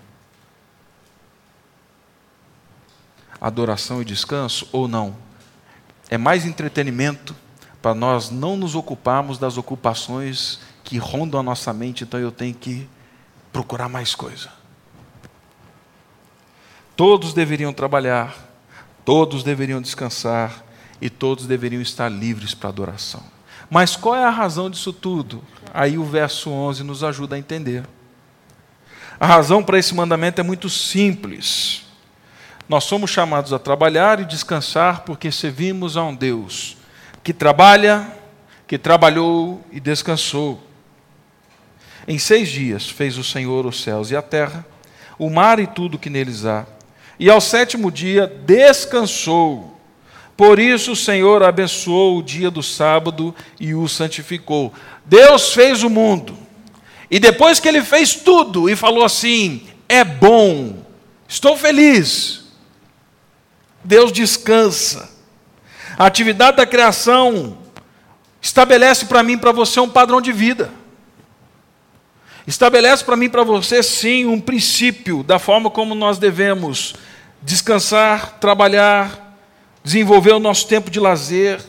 Adoração 3.42 4.02
e 4.02 4.06
descanso 4.06 4.70
ou 4.72 4.88
não? 4.88 5.16
É 6.10 6.18
mais 6.18 6.46
entretenimento 6.46 7.36
para 7.82 7.96
nós 7.96 8.30
não 8.30 8.58
nos 8.58 8.76
ocuparmos 8.76 9.40
das 9.40 9.58
ocupações 9.58 10.60
que 10.84 10.98
rondam 10.98 11.40
a 11.40 11.44
nossa 11.44 11.72
mente, 11.74 12.04
então 12.04 12.20
eu 12.20 12.32
tenho 12.32 12.54
que 12.54 12.88
procurar 13.52 13.90
mais 13.90 14.14
coisa. 14.14 14.52
Todos 17.00 17.34
deveriam 17.34 17.72
trabalhar, 17.72 18.36
todos 19.06 19.42
deveriam 19.42 19.82
descansar 19.82 20.66
e 21.00 21.10
todos 21.10 21.48
deveriam 21.48 21.82
estar 21.82 22.10
livres 22.10 22.54
para 22.54 22.68
adoração. 22.68 23.24
Mas 23.70 23.96
qual 23.96 24.18
é 24.18 24.26
a 24.26 24.30
razão 24.30 24.70
disso 24.70 24.92
tudo? 24.92 25.42
Aí 25.74 25.98
o 25.98 26.04
verso 26.04 26.50
11 26.50 26.84
nos 26.84 27.02
ajuda 27.02 27.38
a 27.38 27.40
entender. 27.40 27.86
A 29.18 29.26
razão 29.26 29.64
para 29.64 29.80
esse 29.80 29.96
mandamento 29.96 30.42
é 30.42 30.44
muito 30.44 30.70
simples. 30.70 31.86
Nós 32.68 32.84
somos 32.84 33.10
chamados 33.10 33.54
a 33.54 33.60
trabalhar 33.60 34.20
e 34.20 34.26
descansar 34.26 35.04
porque 35.06 35.32
servimos 35.32 35.96
a 35.96 36.04
um 36.04 36.14
Deus 36.14 36.76
que 37.24 37.32
trabalha, 37.32 38.14
que 38.68 38.78
trabalhou 38.78 39.64
e 39.72 39.80
descansou. 39.80 40.62
Em 42.06 42.20
seis 42.20 42.50
dias 42.50 42.90
fez 42.90 43.18
o 43.18 43.24
Senhor 43.24 43.66
os 43.66 43.82
céus 43.82 44.12
e 44.12 44.18
a 44.18 44.22
terra, 44.22 44.66
o 45.18 45.30
mar 45.30 45.60
e 45.60 45.66
tudo 45.66 45.98
que 45.98 46.10
neles 46.10 46.44
há. 46.46 46.66
E 47.20 47.30
ao 47.30 47.42
sétimo 47.42 47.92
dia 47.92 48.26
descansou. 48.46 49.78
Por 50.38 50.58
isso 50.58 50.94
o 50.94 50.96
Senhor 50.96 51.44
abençoou 51.44 52.18
o 52.18 52.24
dia 52.24 52.50
do 52.50 52.64
sábado 52.64 53.36
e 53.60 53.76
o 53.76 53.90
santificou. 53.90 54.74
Deus 55.06 55.54
fez 55.54 55.84
o 55.84 55.90
mundo. 55.90 56.38
E 57.12 57.20
depois 57.20 57.60
que 57.60 57.68
ele 57.68 57.84
fez 57.84 58.16
tudo 58.16 58.70
e 58.70 58.76
falou 58.76 59.04
assim: 59.04 59.68
é 59.90 60.04
bom, 60.04 60.86
estou 61.28 61.58
feliz. 61.58 62.46
Deus 63.84 64.14
descansa. 64.14 65.10
A 65.98 66.06
atividade 66.06 66.56
da 66.56 66.66
criação 66.66 67.58
estabelece 68.42 69.08
para 69.08 69.22
mim 69.24 69.38
para 69.38 69.52
você 69.52 69.82
um 69.82 69.90
padrão 69.90 70.22
de 70.22 70.32
vida. 70.32 70.72
Estabelece 72.48 73.04
para 73.04 73.18
mim 73.18 73.30
para 73.30 73.44
você, 73.44 73.84
sim, 73.84 74.26
um 74.26 74.40
princípio 74.40 75.22
da 75.22 75.38
forma 75.38 75.70
como 75.70 75.94
nós 75.94 76.18
devemos 76.18 76.96
descansar, 77.42 78.40
trabalhar, 78.40 79.38
desenvolver 79.84 80.34
o 80.34 80.40
nosso 80.40 80.68
tempo 80.68 80.90
de 80.90 81.00
lazer. 81.00 81.64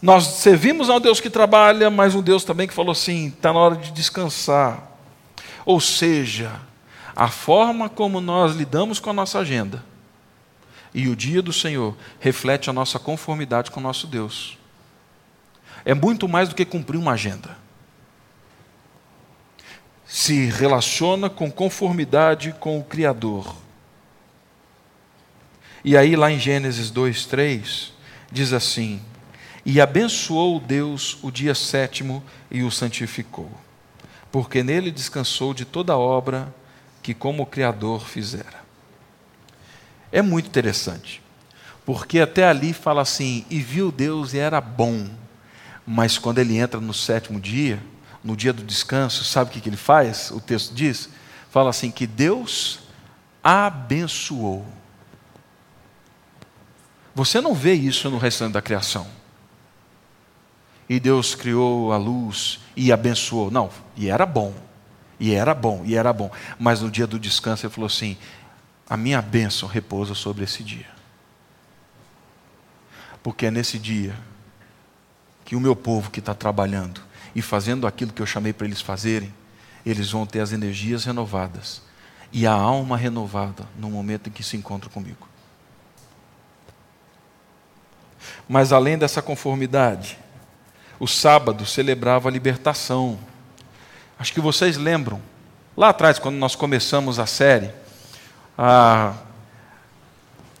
Nós 0.00 0.24
servimos 0.24 0.88
a 0.88 0.96
um 0.96 1.00
Deus 1.00 1.20
que 1.20 1.30
trabalha, 1.30 1.90
mas 1.90 2.14
um 2.14 2.22
Deus 2.22 2.44
também 2.44 2.68
que 2.68 2.74
falou 2.74 2.92
assim: 2.92 3.28
está 3.28 3.52
na 3.52 3.58
hora 3.58 3.76
de 3.76 3.90
descansar. 3.90 4.82
Ou 5.64 5.80
seja, 5.80 6.60
a 7.14 7.28
forma 7.28 7.88
como 7.88 8.20
nós 8.20 8.54
lidamos 8.54 9.00
com 9.00 9.10
a 9.10 9.12
nossa 9.12 9.40
agenda 9.40 9.84
e 10.94 11.08
o 11.08 11.16
dia 11.16 11.42
do 11.42 11.52
Senhor 11.52 11.96
reflete 12.18 12.70
a 12.70 12.72
nossa 12.72 12.98
conformidade 12.98 13.70
com 13.70 13.80
o 13.80 13.82
nosso 13.82 14.06
Deus. 14.06 14.58
É 15.84 15.94
muito 15.94 16.28
mais 16.28 16.48
do 16.48 16.54
que 16.54 16.64
cumprir 16.64 16.98
uma 16.98 17.12
agenda. 17.12 17.56
Se 20.06 20.46
relaciona 20.46 21.28
com 21.28 21.50
conformidade 21.50 22.54
com 22.58 22.78
o 22.78 22.84
Criador. 22.84 23.54
E 25.88 25.96
aí, 25.96 26.16
lá 26.16 26.30
em 26.30 26.38
Gênesis 26.38 26.90
2, 26.90 27.24
3, 27.24 27.94
diz 28.30 28.52
assim: 28.52 29.00
E 29.64 29.80
abençoou 29.80 30.60
Deus 30.60 31.16
o 31.22 31.30
dia 31.30 31.54
sétimo 31.54 32.22
e 32.50 32.62
o 32.62 32.70
santificou, 32.70 33.50
porque 34.30 34.62
nele 34.62 34.90
descansou 34.90 35.54
de 35.54 35.64
toda 35.64 35.94
a 35.94 35.96
obra 35.96 36.54
que, 37.02 37.14
como 37.14 37.46
Criador, 37.46 38.06
fizera. 38.06 38.62
é 40.12 40.20
muito 40.20 40.48
interessante. 40.48 41.22
Porque 41.86 42.20
até 42.20 42.46
ali 42.46 42.74
fala 42.74 43.00
assim: 43.00 43.46
e 43.48 43.58
viu 43.58 43.90
Deus 43.90 44.34
e 44.34 44.38
era 44.38 44.60
bom. 44.60 45.08
Mas 45.86 46.18
quando 46.18 46.38
ele 46.38 46.58
entra 46.58 46.82
no 46.82 46.92
sétimo 46.92 47.40
dia, 47.40 47.82
no 48.22 48.36
dia 48.36 48.52
do 48.52 48.62
descanso, 48.62 49.24
sabe 49.24 49.48
o 49.48 49.54
que, 49.54 49.60
que 49.62 49.70
ele 49.70 49.78
faz? 49.78 50.30
O 50.32 50.38
texto 50.38 50.74
diz: 50.74 51.08
fala 51.48 51.70
assim, 51.70 51.90
que 51.90 52.06
Deus 52.06 52.80
abençoou. 53.42 54.76
Você 57.18 57.40
não 57.40 57.52
vê 57.52 57.74
isso 57.74 58.08
no 58.08 58.16
restante 58.16 58.52
da 58.52 58.62
criação. 58.62 59.04
E 60.88 61.00
Deus 61.00 61.34
criou 61.34 61.92
a 61.92 61.96
luz 61.96 62.60
e 62.76 62.92
abençoou. 62.92 63.50
Não, 63.50 63.70
e 63.96 64.08
era 64.08 64.24
bom. 64.24 64.54
E 65.18 65.34
era 65.34 65.52
bom, 65.52 65.82
e 65.84 65.96
era 65.96 66.12
bom. 66.12 66.30
Mas 66.60 66.80
no 66.80 66.88
dia 66.88 67.08
do 67.08 67.18
descanso 67.18 67.66
ele 67.66 67.74
falou 67.74 67.88
assim: 67.88 68.16
a 68.88 68.96
minha 68.96 69.20
bênção 69.20 69.68
repousa 69.68 70.14
sobre 70.14 70.44
esse 70.44 70.62
dia. 70.62 70.86
Porque 73.20 73.46
é 73.46 73.50
nesse 73.50 73.80
dia 73.80 74.14
que 75.44 75.56
o 75.56 75.60
meu 75.60 75.74
povo 75.74 76.12
que 76.12 76.20
está 76.20 76.36
trabalhando 76.36 77.00
e 77.34 77.42
fazendo 77.42 77.84
aquilo 77.84 78.12
que 78.12 78.22
eu 78.22 78.26
chamei 78.26 78.52
para 78.52 78.68
eles 78.68 78.80
fazerem, 78.80 79.34
eles 79.84 80.12
vão 80.12 80.24
ter 80.24 80.38
as 80.38 80.52
energias 80.52 81.04
renovadas 81.04 81.82
e 82.32 82.46
a 82.46 82.52
alma 82.52 82.96
renovada 82.96 83.66
no 83.76 83.90
momento 83.90 84.28
em 84.28 84.32
que 84.32 84.44
se 84.44 84.56
encontram 84.56 84.92
comigo. 84.92 85.27
Mas 88.48 88.72
além 88.72 88.96
dessa 88.96 89.20
conformidade, 89.20 90.18
o 90.98 91.06
sábado 91.06 91.66
celebrava 91.66 92.28
a 92.28 92.32
libertação. 92.32 93.18
Acho 94.18 94.32
que 94.32 94.40
vocês 94.40 94.76
lembram, 94.76 95.20
lá 95.76 95.90
atrás, 95.90 96.18
quando 96.18 96.36
nós 96.36 96.54
começamos 96.56 97.18
a 97.18 97.26
série, 97.26 97.70
ah, 98.56 99.14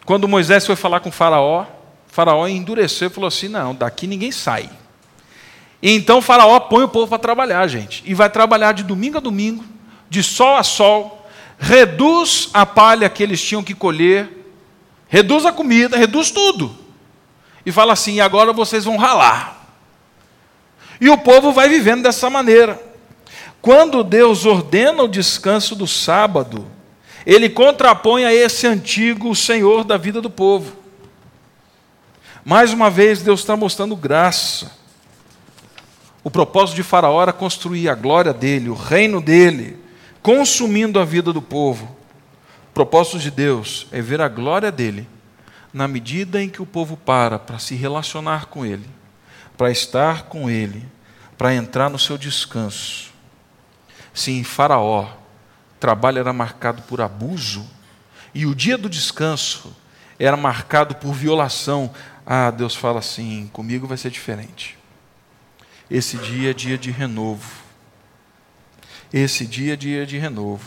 quando 0.04 0.28
Moisés 0.28 0.66
foi 0.66 0.76
falar 0.76 1.00
com 1.00 1.08
o 1.08 1.12
Faraó, 1.12 1.62
o 1.62 1.66
Faraó 2.06 2.46
endureceu 2.46 3.08
e 3.08 3.10
falou 3.10 3.28
assim: 3.28 3.48
Não, 3.48 3.74
daqui 3.74 4.06
ninguém 4.06 4.30
sai. 4.30 4.70
E 5.82 5.90
então 5.90 6.18
o 6.18 6.22
Faraó 6.22 6.60
põe 6.60 6.84
o 6.84 6.88
povo 6.88 7.08
para 7.08 7.18
trabalhar, 7.18 7.66
gente, 7.68 8.02
e 8.04 8.14
vai 8.14 8.28
trabalhar 8.28 8.72
de 8.72 8.82
domingo 8.82 9.16
a 9.16 9.20
domingo, 9.20 9.64
de 10.10 10.22
sol 10.22 10.56
a 10.56 10.62
sol, 10.62 11.26
reduz 11.58 12.50
a 12.52 12.66
palha 12.66 13.08
que 13.08 13.22
eles 13.22 13.42
tinham 13.42 13.62
que 13.62 13.74
colher, 13.74 14.28
reduz 15.08 15.44
a 15.46 15.52
comida, 15.52 15.96
reduz 15.96 16.30
tudo. 16.30 16.87
E 17.64 17.72
fala 17.72 17.92
assim: 17.92 18.20
agora 18.20 18.52
vocês 18.52 18.84
vão 18.84 18.96
ralar. 18.96 19.58
E 21.00 21.08
o 21.08 21.18
povo 21.18 21.52
vai 21.52 21.68
vivendo 21.68 22.02
dessa 22.02 22.28
maneira. 22.28 22.80
Quando 23.60 24.04
Deus 24.04 24.46
ordena 24.46 25.02
o 25.02 25.08
descanso 25.08 25.74
do 25.74 25.86
sábado, 25.86 26.66
ele 27.26 27.48
contrapõe 27.48 28.24
a 28.24 28.32
esse 28.32 28.66
antigo 28.66 29.34
Senhor 29.34 29.84
da 29.84 29.96
vida 29.96 30.20
do 30.20 30.30
povo. 30.30 30.76
Mais 32.44 32.72
uma 32.72 32.88
vez, 32.88 33.20
Deus 33.22 33.40
está 33.40 33.56
mostrando 33.56 33.94
graça. 33.94 34.72
O 36.24 36.30
propósito 36.30 36.76
de 36.76 36.82
Faraó 36.82 37.20
era 37.20 37.32
construir 37.32 37.88
a 37.88 37.94
glória 37.94 38.32
dele, 38.32 38.68
o 38.68 38.74
reino 38.74 39.20
dele, 39.20 39.78
consumindo 40.22 40.98
a 40.98 41.04
vida 41.04 41.32
do 41.32 41.42
povo. 41.42 41.84
O 42.70 42.74
propósito 42.74 43.18
de 43.18 43.30
Deus 43.30 43.86
é 43.92 44.00
ver 44.00 44.20
a 44.20 44.28
glória 44.28 44.72
dele 44.72 45.06
na 45.72 45.86
medida 45.86 46.42
em 46.42 46.48
que 46.48 46.62
o 46.62 46.66
povo 46.66 46.96
para 46.96 47.38
para 47.38 47.58
se 47.58 47.74
relacionar 47.74 48.46
com 48.46 48.64
ele, 48.64 48.88
para 49.56 49.70
estar 49.70 50.24
com 50.24 50.48
ele, 50.48 50.86
para 51.36 51.54
entrar 51.54 51.88
no 51.88 51.98
seu 51.98 52.16
descanso. 52.18 53.12
Sim, 54.14 54.42
Faraó 54.42 55.18
trabalho 55.78 56.18
era 56.18 56.32
marcado 56.32 56.82
por 56.82 57.00
abuso 57.00 57.66
e 58.34 58.46
o 58.46 58.54
dia 58.54 58.76
do 58.76 58.88
descanso 58.88 59.74
era 60.18 60.36
marcado 60.36 60.96
por 60.96 61.14
violação. 61.14 61.92
Ah, 62.26 62.50
Deus 62.50 62.74
fala 62.74 62.98
assim: 62.98 63.48
comigo 63.52 63.86
vai 63.86 63.96
ser 63.96 64.10
diferente. 64.10 64.76
Esse 65.90 66.18
dia 66.18 66.50
é 66.50 66.54
dia 66.54 66.76
de 66.76 66.90
renovo. 66.90 67.62
Esse 69.12 69.46
dia 69.46 69.72
é 69.72 69.76
dia 69.76 70.04
de 70.04 70.18
renovo. 70.18 70.66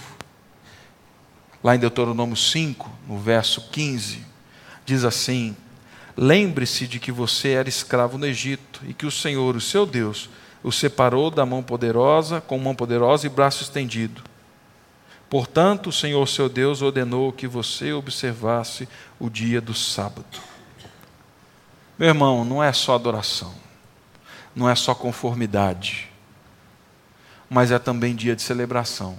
Lá 1.64 1.76
em 1.76 1.80
Deuteronômio 1.80 2.36
5, 2.36 2.90
no 3.08 3.20
verso 3.20 3.70
15, 3.70 4.26
diz 4.94 5.04
assim: 5.04 5.56
Lembre-se 6.16 6.88
de 6.88 7.00
que 7.00 7.12
você 7.12 7.50
era 7.50 7.70
escravo 7.70 8.18
no 8.18 8.26
Egito 8.26 8.82
e 8.88 8.94
que 8.94 9.06
o 9.06 9.12
Senhor, 9.12 9.56
o 9.56 9.62
seu 9.62 9.86
Deus, 9.86 10.30
o 10.64 10.72
separou 10.72 11.32
da 11.32 11.46
mão 11.46 11.64
poderosa, 11.64 12.42
com 12.42 12.58
mão 12.58 12.76
poderosa 12.76 13.26
e 13.26 13.30
braço 13.30 13.64
estendido 13.64 14.24
Portanto, 15.32 15.88
o 15.88 15.94
Senhor 15.94 16.28
seu 16.28 16.50
Deus 16.50 16.82
ordenou 16.82 17.32
que 17.32 17.48
você 17.48 17.94
observasse 17.94 18.86
o 19.18 19.30
dia 19.30 19.62
do 19.62 19.74
sábado. 19.74 20.42
Meu 21.98 22.10
irmão, 22.10 22.44
não 22.44 22.62
é 22.62 22.74
só 22.74 22.96
adoração, 22.96 23.56
não 24.54 24.70
é 24.70 24.76
só 24.76 24.94
conformidade, 24.94 26.10
mas 27.50 27.72
é 27.72 27.80
também 27.80 28.14
dia 28.14 28.36
de 28.36 28.42
celebração. 28.42 29.18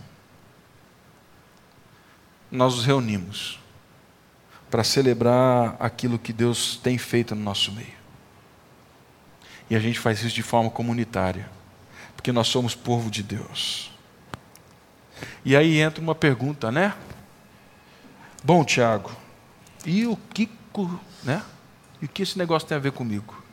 Nós 2.51 2.75
nos 2.75 2.85
reunimos 2.85 3.59
para 4.73 4.83
celebrar 4.83 5.77
aquilo 5.79 6.19
que 6.19 6.33
Deus 6.33 6.81
tem 6.83 6.97
feito 6.97 7.35
no 7.35 7.43
nosso 7.43 7.71
meio. 7.73 7.93
E 9.69 9.77
a 9.77 9.79
gente 9.79 9.99
faz 9.99 10.23
isso 10.23 10.35
de 10.35 10.43
forma 10.43 10.71
comunitária, 10.71 11.47
porque 12.17 12.33
nós 12.33 12.49
somos 12.49 12.75
povo 12.75 13.11
de 13.11 13.23
Deus. 13.23 13.93
E 15.45 15.55
aí 15.55 15.79
entra 15.79 16.03
uma 16.03 16.15
pergunta, 16.15 16.73
né? 16.73 16.95
Bom, 18.43 18.65
Tiago, 18.65 19.15
e 19.85 20.07
o 20.07 20.17
que, 20.17 20.49
né? 21.23 21.45
E 22.01 22.07
o 22.07 22.09
que 22.09 22.23
esse 22.23 22.39
negócio 22.39 22.67
tem 22.67 22.75
a 22.75 22.81
ver 22.81 22.93
comigo? 22.93 23.45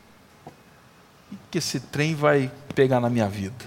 E 1.29 1.37
que 1.51 1.57
esse 1.57 1.81
trem 1.81 2.15
vai 2.15 2.49
pegar 2.73 3.01
na 3.01 3.09
minha 3.09 3.27
vida? 3.27 3.65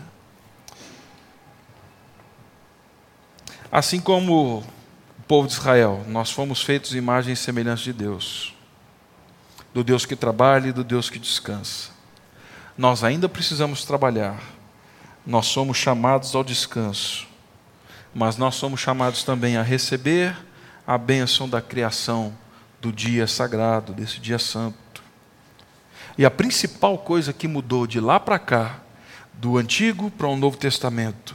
Assim 3.71 4.01
como 4.01 4.65
povo 5.33 5.49
de 5.49 5.55
Israel, 5.55 6.05
nós 6.09 6.31
fomos 6.31 6.63
feitos 6.63 6.95
imagens 6.95 7.39
e 7.39 7.43
semelhanças 7.43 7.85
de 7.85 7.93
Deus, 7.95 8.55
do 9.73 9.83
Deus 9.83 10.05
que 10.05 10.15
trabalha 10.15 10.69
e 10.69 10.73
do 10.73 10.85
Deus 10.85 11.09
que 11.09 11.19
descansa. 11.19 11.91
Nós 12.77 13.03
ainda 13.03 13.29
precisamos 13.31 13.83
trabalhar, 13.83 14.39
nós 15.27 15.47
somos 15.47 15.79
chamados 15.79 16.35
ao 16.35 16.45
descanso 16.45 17.33
mas 18.15 18.37
nós 18.37 18.57
somos 18.57 18.81
chamados 18.81 19.25
também 19.25 19.57
a 19.57 19.63
receber 19.63 20.37
a 20.87 20.99
bênção 20.99 21.49
da 21.49 21.63
criação 21.63 22.37
do 22.81 22.93
dia 22.93 23.27
sagrado, 23.27 23.95
desse 23.95 24.21
dia 24.21 24.39
santo. 24.39 25.03
E 26.19 26.25
a 26.25 26.31
principal 26.31 26.99
coisa 26.99 27.33
que 27.33 27.49
mudou 27.49 27.87
de 27.87 28.01
lá 28.01 28.21
para 28.21 28.39
cá, 28.39 28.81
do 29.33 29.57
Antigo 29.57 30.11
para 30.11 30.29
o 30.29 30.37
Novo 30.37 30.59
Testamento, 30.59 31.35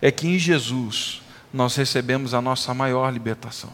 é 0.00 0.12
que 0.12 0.28
em 0.28 0.38
Jesus 0.38 1.23
nós 1.54 1.76
recebemos 1.76 2.34
a 2.34 2.42
nossa 2.42 2.74
maior 2.74 3.10
libertação. 3.10 3.70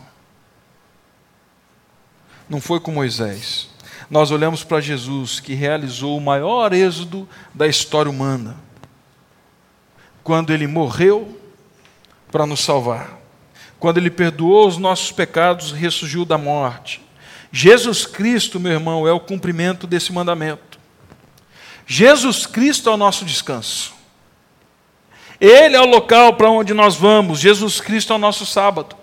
Não 2.49 2.61
foi 2.61 2.79
com 2.79 2.93
Moisés. 2.93 3.71
Nós 4.09 4.31
olhamos 4.31 4.63
para 4.63 4.81
Jesus, 4.81 5.41
que 5.41 5.55
realizou 5.55 6.17
o 6.17 6.21
maior 6.21 6.73
êxodo 6.73 7.29
da 7.55 7.67
história 7.67 8.11
humana. 8.11 8.57
Quando 10.23 10.53
ele 10.53 10.67
morreu 10.67 11.41
para 12.31 12.47
nos 12.47 12.61
salvar. 12.61 13.19
Quando 13.79 13.99
Ele 13.99 14.11
perdoou 14.11 14.69
os 14.69 14.79
nossos 14.79 15.11
pecados, 15.11 15.73
ressurgiu 15.73 16.25
da 16.25 16.39
morte. 16.39 17.03
Jesus 17.51 18.07
Cristo, 18.07 18.61
meu 18.61 18.73
irmão, 18.73 19.09
é 19.09 19.13
o 19.13 19.21
cumprimento 19.21 19.87
desse 19.87 20.13
mandamento. 20.13 20.79
Jesus 21.87 22.47
Cristo 22.47 22.89
é 22.89 22.93
o 22.93 22.97
nosso 22.97 23.25
descanso. 23.25 23.93
Ele 25.41 25.75
é 25.75 25.81
o 25.81 25.87
local 25.87 26.35
para 26.35 26.51
onde 26.51 26.75
nós 26.75 26.97
vamos. 26.97 27.41
Jesus 27.41 27.81
Cristo 27.81 28.13
é 28.13 28.17
o 28.17 28.19
nosso 28.19 28.45
sábado. 28.45 28.95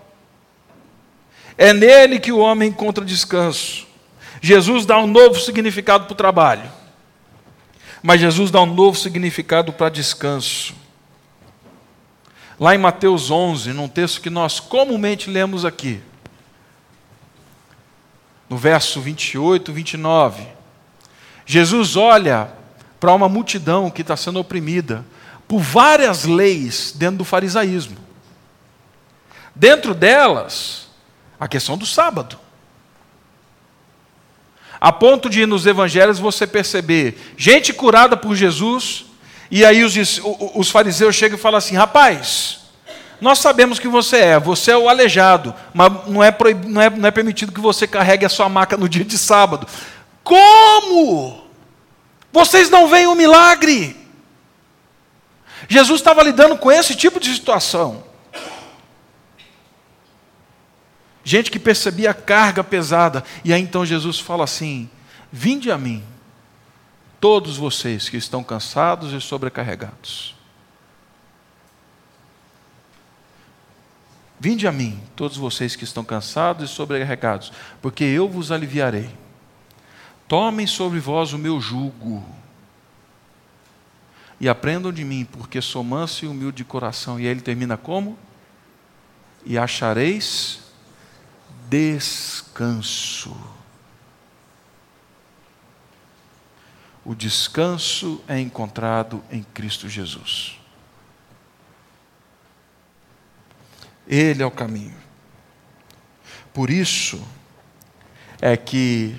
É 1.57 1.73
nele 1.73 2.19
que 2.19 2.31
o 2.31 2.37
homem 2.37 2.69
encontra 2.69 3.03
descanso. 3.03 3.87
Jesus 4.39 4.85
dá 4.85 4.99
um 4.99 5.07
novo 5.07 5.39
significado 5.39 6.05
para 6.05 6.13
o 6.13 6.17
trabalho. 6.17 6.71
Mas 8.03 8.21
Jesus 8.21 8.51
dá 8.51 8.61
um 8.61 8.67
novo 8.67 8.97
significado 8.97 9.73
para 9.73 9.89
descanso. 9.89 10.75
Lá 12.59 12.75
em 12.75 12.77
Mateus 12.77 13.31
11, 13.31 13.73
num 13.73 13.87
texto 13.87 14.21
que 14.21 14.29
nós 14.29 14.59
comumente 14.59 15.29
lemos 15.29 15.65
aqui, 15.65 16.01
no 18.47 18.57
verso 18.57 19.01
28, 19.01 19.73
29, 19.73 20.47
Jesus 21.45 21.95
olha 21.95 22.49
para 22.99 23.13
uma 23.13 23.27
multidão 23.27 23.89
que 23.89 24.01
está 24.01 24.15
sendo 24.15 24.39
oprimida 24.39 25.03
por 25.47 25.59
várias 25.59 26.25
leis 26.25 26.91
dentro 26.95 27.19
do 27.19 27.25
farisaísmo. 27.25 27.97
Dentro 29.55 29.93
delas, 29.93 30.87
a 31.39 31.47
questão 31.47 31.77
do 31.77 31.85
sábado. 31.85 32.37
A 34.79 34.91
ponto 34.91 35.29
de 35.29 35.45
nos 35.45 35.65
evangelhos 35.65 36.19
você 36.19 36.45
perceber 36.45 37.33
gente 37.35 37.73
curada 37.73 38.15
por 38.15 38.35
Jesus 38.35 39.05
e 39.49 39.65
aí 39.65 39.83
os, 39.83 39.95
os 40.53 40.69
fariseus 40.69 41.15
chegam 41.15 41.37
e 41.37 41.41
falam 41.41 41.57
assim: 41.57 41.75
rapaz, 41.75 42.59
Nós 43.19 43.39
sabemos 43.39 43.79
que 43.79 43.87
você 43.87 44.17
é, 44.17 44.39
você 44.39 44.71
é 44.71 44.77
o 44.77 44.89
aleijado, 44.89 45.55
mas 45.73 45.91
não 46.07 46.23
é, 46.23 46.29
proib... 46.29 46.65
não 46.65 46.81
é, 46.81 46.89
não 46.89 47.07
é 47.07 47.11
permitido 47.11 47.51
que 47.51 47.59
você 47.59 47.87
carregue 47.87 48.25
a 48.25 48.29
sua 48.29 48.47
maca 48.49 48.77
no 48.77 48.87
dia 48.87 49.03
de 49.03 49.17
sábado. 49.17 49.65
Como? 50.23 51.43
Vocês 52.31 52.69
não 52.69 52.87
veem 52.87 53.07
o 53.07 53.15
milagre? 53.15 54.06
Jesus 55.67 55.99
estava 55.99 56.21
lidando 56.23 56.57
com 56.57 56.71
esse 56.71 56.95
tipo 56.95 57.19
de 57.19 57.33
situação. 57.33 58.03
Gente 61.23 61.51
que 61.51 61.59
percebia 61.59 62.11
a 62.11 62.13
carga 62.13 62.63
pesada, 62.63 63.23
e 63.43 63.51
aí 63.51 63.61
então 63.61 63.85
Jesus 63.85 64.19
fala 64.19 64.43
assim: 64.43 64.89
Vinde 65.31 65.69
a 65.71 65.77
mim, 65.77 66.03
todos 67.19 67.57
vocês 67.57 68.07
que 68.07 68.17
estão 68.17 68.43
cansados 68.43 69.11
e 69.11 69.19
sobrecarregados. 69.19 70.35
Vinde 74.39 74.67
a 74.67 74.71
mim, 74.71 75.01
todos 75.15 75.35
vocês 75.35 75.75
que 75.75 75.83
estão 75.83 76.03
cansados 76.03 76.69
e 76.69 76.73
sobrecarregados, 76.73 77.51
porque 77.81 78.03
eu 78.03 78.29
vos 78.29 78.51
aliviarei. 78.51 79.09
Tomem 80.27 80.67
sobre 80.67 80.99
vós 80.99 81.33
o 81.33 81.37
meu 81.37 81.59
jugo 81.59 82.23
e 84.39 84.47
aprendam 84.47 84.91
de 84.91 85.03
mim, 85.03 85.25
porque 85.25 85.61
sou 85.61 85.83
manso 85.83 86.25
e 86.25 86.27
humilde 86.27 86.57
de 86.57 86.63
coração. 86.63 87.19
E 87.19 87.23
aí 87.23 87.29
ele 87.29 87.41
termina 87.41 87.75
como? 87.75 88.17
E 89.45 89.57
achareis 89.57 90.59
descanso. 91.69 93.35
O 97.03 97.15
descanso 97.15 98.21
é 98.27 98.39
encontrado 98.39 99.23
em 99.31 99.41
Cristo 99.41 99.87
Jesus. 99.87 100.59
Ele 104.07 104.43
é 104.43 104.45
o 104.45 104.51
caminho. 104.51 104.95
Por 106.53 106.69
isso 106.69 107.25
é 108.41 108.55
que 108.55 109.15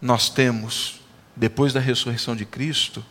nós 0.00 0.28
temos, 0.28 1.00
depois 1.34 1.72
da 1.72 1.80
ressurreição 1.80 2.36
de 2.36 2.44
Cristo, 2.44 3.04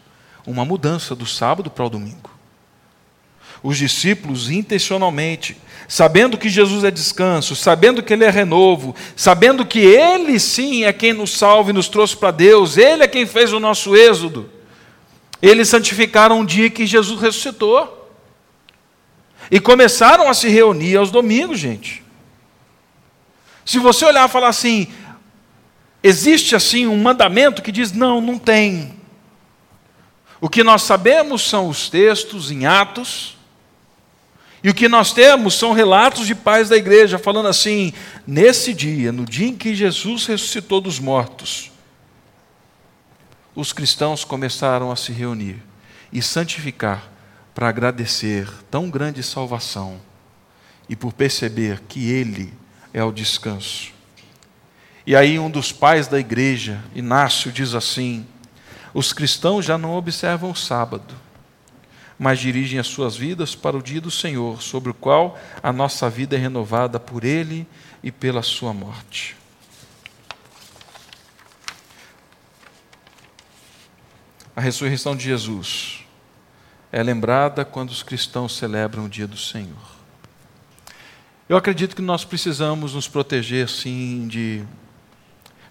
uma 0.50 0.66
mudança 0.66 1.16
do 1.16 1.28
sábado 1.28 1.70
para 1.70 1.86
o 1.86 1.90
domingo. 1.90 2.32
Os 3.62 3.78
discípulos, 3.78 4.50
intencionalmente, 4.50 5.56
sabendo 5.88 6.38
que 6.38 6.50
Jesus 6.50 6.84
é 6.84 6.90
descanso, 6.90 7.56
sabendo 7.56 8.02
que 8.02 8.14
Ele 8.14 8.24
é 8.24 8.30
renovo, 8.30 8.96
sabendo 9.16 9.66
que 9.66 9.80
Ele 9.80 10.40
sim 10.40 10.86
é 10.86 10.94
quem 10.94 11.14
nos 11.14 11.32
salva 11.32 11.70
e 11.70 11.74
nos 11.74 11.88
trouxe 11.88 12.18
para 12.18 12.32
Deus, 12.32 12.78
Ele 12.78 13.04
é 13.04 13.08
quem 13.08 13.26
fez 13.26 13.54
o 13.54 13.60
nosso 13.60 13.96
êxodo, 13.96 14.50
eles 15.42 15.70
santificaram 15.70 16.40
um 16.40 16.46
dia 16.46 16.70
que 16.70 16.86
Jesus 16.86 17.22
ressuscitou. 17.22 17.96
E 19.52 19.60
começaram 19.60 20.30
a 20.30 20.34
se 20.34 20.50
reunir 20.50 20.98
aos 20.98 21.10
domingos, 21.10 21.60
gente. 21.60 22.04
Se 23.66 23.80
você 23.80 24.06
olhar 24.06 24.28
e 24.28 24.32
falar 24.32 24.50
assim, 24.50 24.88
existe 26.04 26.56
assim 26.56 26.86
um 26.88 27.02
mandamento 27.02 27.62
que 27.62 27.72
diz: 27.72 27.92
não, 27.92 28.20
não 28.20 28.38
tem. 28.38 28.99
O 30.42 30.48
que 30.48 30.64
nós 30.64 30.84
sabemos 30.84 31.42
são 31.42 31.68
os 31.68 31.90
textos 31.90 32.50
em 32.52 32.66
Atos, 32.66 33.38
e 34.64 34.70
o 34.70 34.74
que 34.74 34.90
nós 34.90 35.14
temos 35.14 35.54
são 35.54 35.72
relatos 35.72 36.28
de 36.28 36.36
pais 36.36 36.70
da 36.70 36.76
igreja 36.76 37.18
falando 37.18 37.48
assim: 37.48 37.94
nesse 38.28 38.74
dia, 38.74 39.12
no 39.12 39.26
dia 39.26 39.48
em 39.48 39.56
que 39.56 39.74
Jesus 39.74 40.26
ressuscitou 40.26 40.82
dos 40.82 41.00
mortos, 41.00 41.72
os 43.56 43.74
cristãos 43.74 44.24
começaram 44.24 44.92
a 44.92 44.96
se 44.96 45.12
reunir 45.12 45.62
e 46.12 46.22
santificar 46.22 47.10
para 47.54 47.70
agradecer 47.70 48.50
tão 48.70 48.90
grande 48.90 49.24
salvação 49.24 50.00
e 50.88 50.96
por 50.96 51.14
perceber 51.14 51.82
que 51.88 52.10
Ele 52.10 52.54
é 52.94 53.04
o 53.04 53.12
descanso. 53.12 53.92
E 55.06 55.16
aí, 55.16 55.40
um 55.40 55.50
dos 55.50 55.72
pais 55.72 56.08
da 56.08 56.20
igreja, 56.20 56.84
Inácio, 56.94 57.52
diz 57.52 57.74
assim: 57.74 58.26
os 58.94 59.14
cristãos 59.14 59.66
já 59.66 59.78
não 59.78 59.94
observam 59.96 60.52
o 60.52 60.56
sábado, 60.56 61.14
mas 62.18 62.40
dirigem 62.40 62.80
as 62.80 62.88
suas 62.88 63.16
vidas 63.16 63.56
para 63.56 63.78
o 63.78 63.84
dia 63.84 64.02
do 64.02 64.12
Senhor, 64.12 64.62
sobre 64.62 64.92
o 64.92 64.94
qual 64.94 65.38
a 65.62 65.72
nossa 65.72 66.10
vida 66.10 66.36
é 66.36 66.40
renovada 66.40 67.00
por 67.00 67.24
Ele 67.24 67.68
e 68.04 68.12
pela 68.12 68.42
Sua 68.42 68.74
morte. 68.74 69.38
A 74.56 74.62
ressurreição 74.62 75.16
de 75.16 75.24
Jesus 75.24 76.04
é 76.92 77.02
lembrada 77.02 77.64
quando 77.64 77.92
os 77.92 78.04
cristãos 78.04 78.58
celebram 78.58 79.06
o 79.06 79.10
dia 79.10 79.28
do 79.28 79.38
Senhor. 79.38 80.00
Eu 81.48 81.56
acredito 81.56 81.96
que 81.96 82.02
nós 82.02 82.26
precisamos 82.26 82.94
nos 82.94 83.08
proteger, 83.08 83.70
sim, 83.70 84.28
de, 84.28 84.64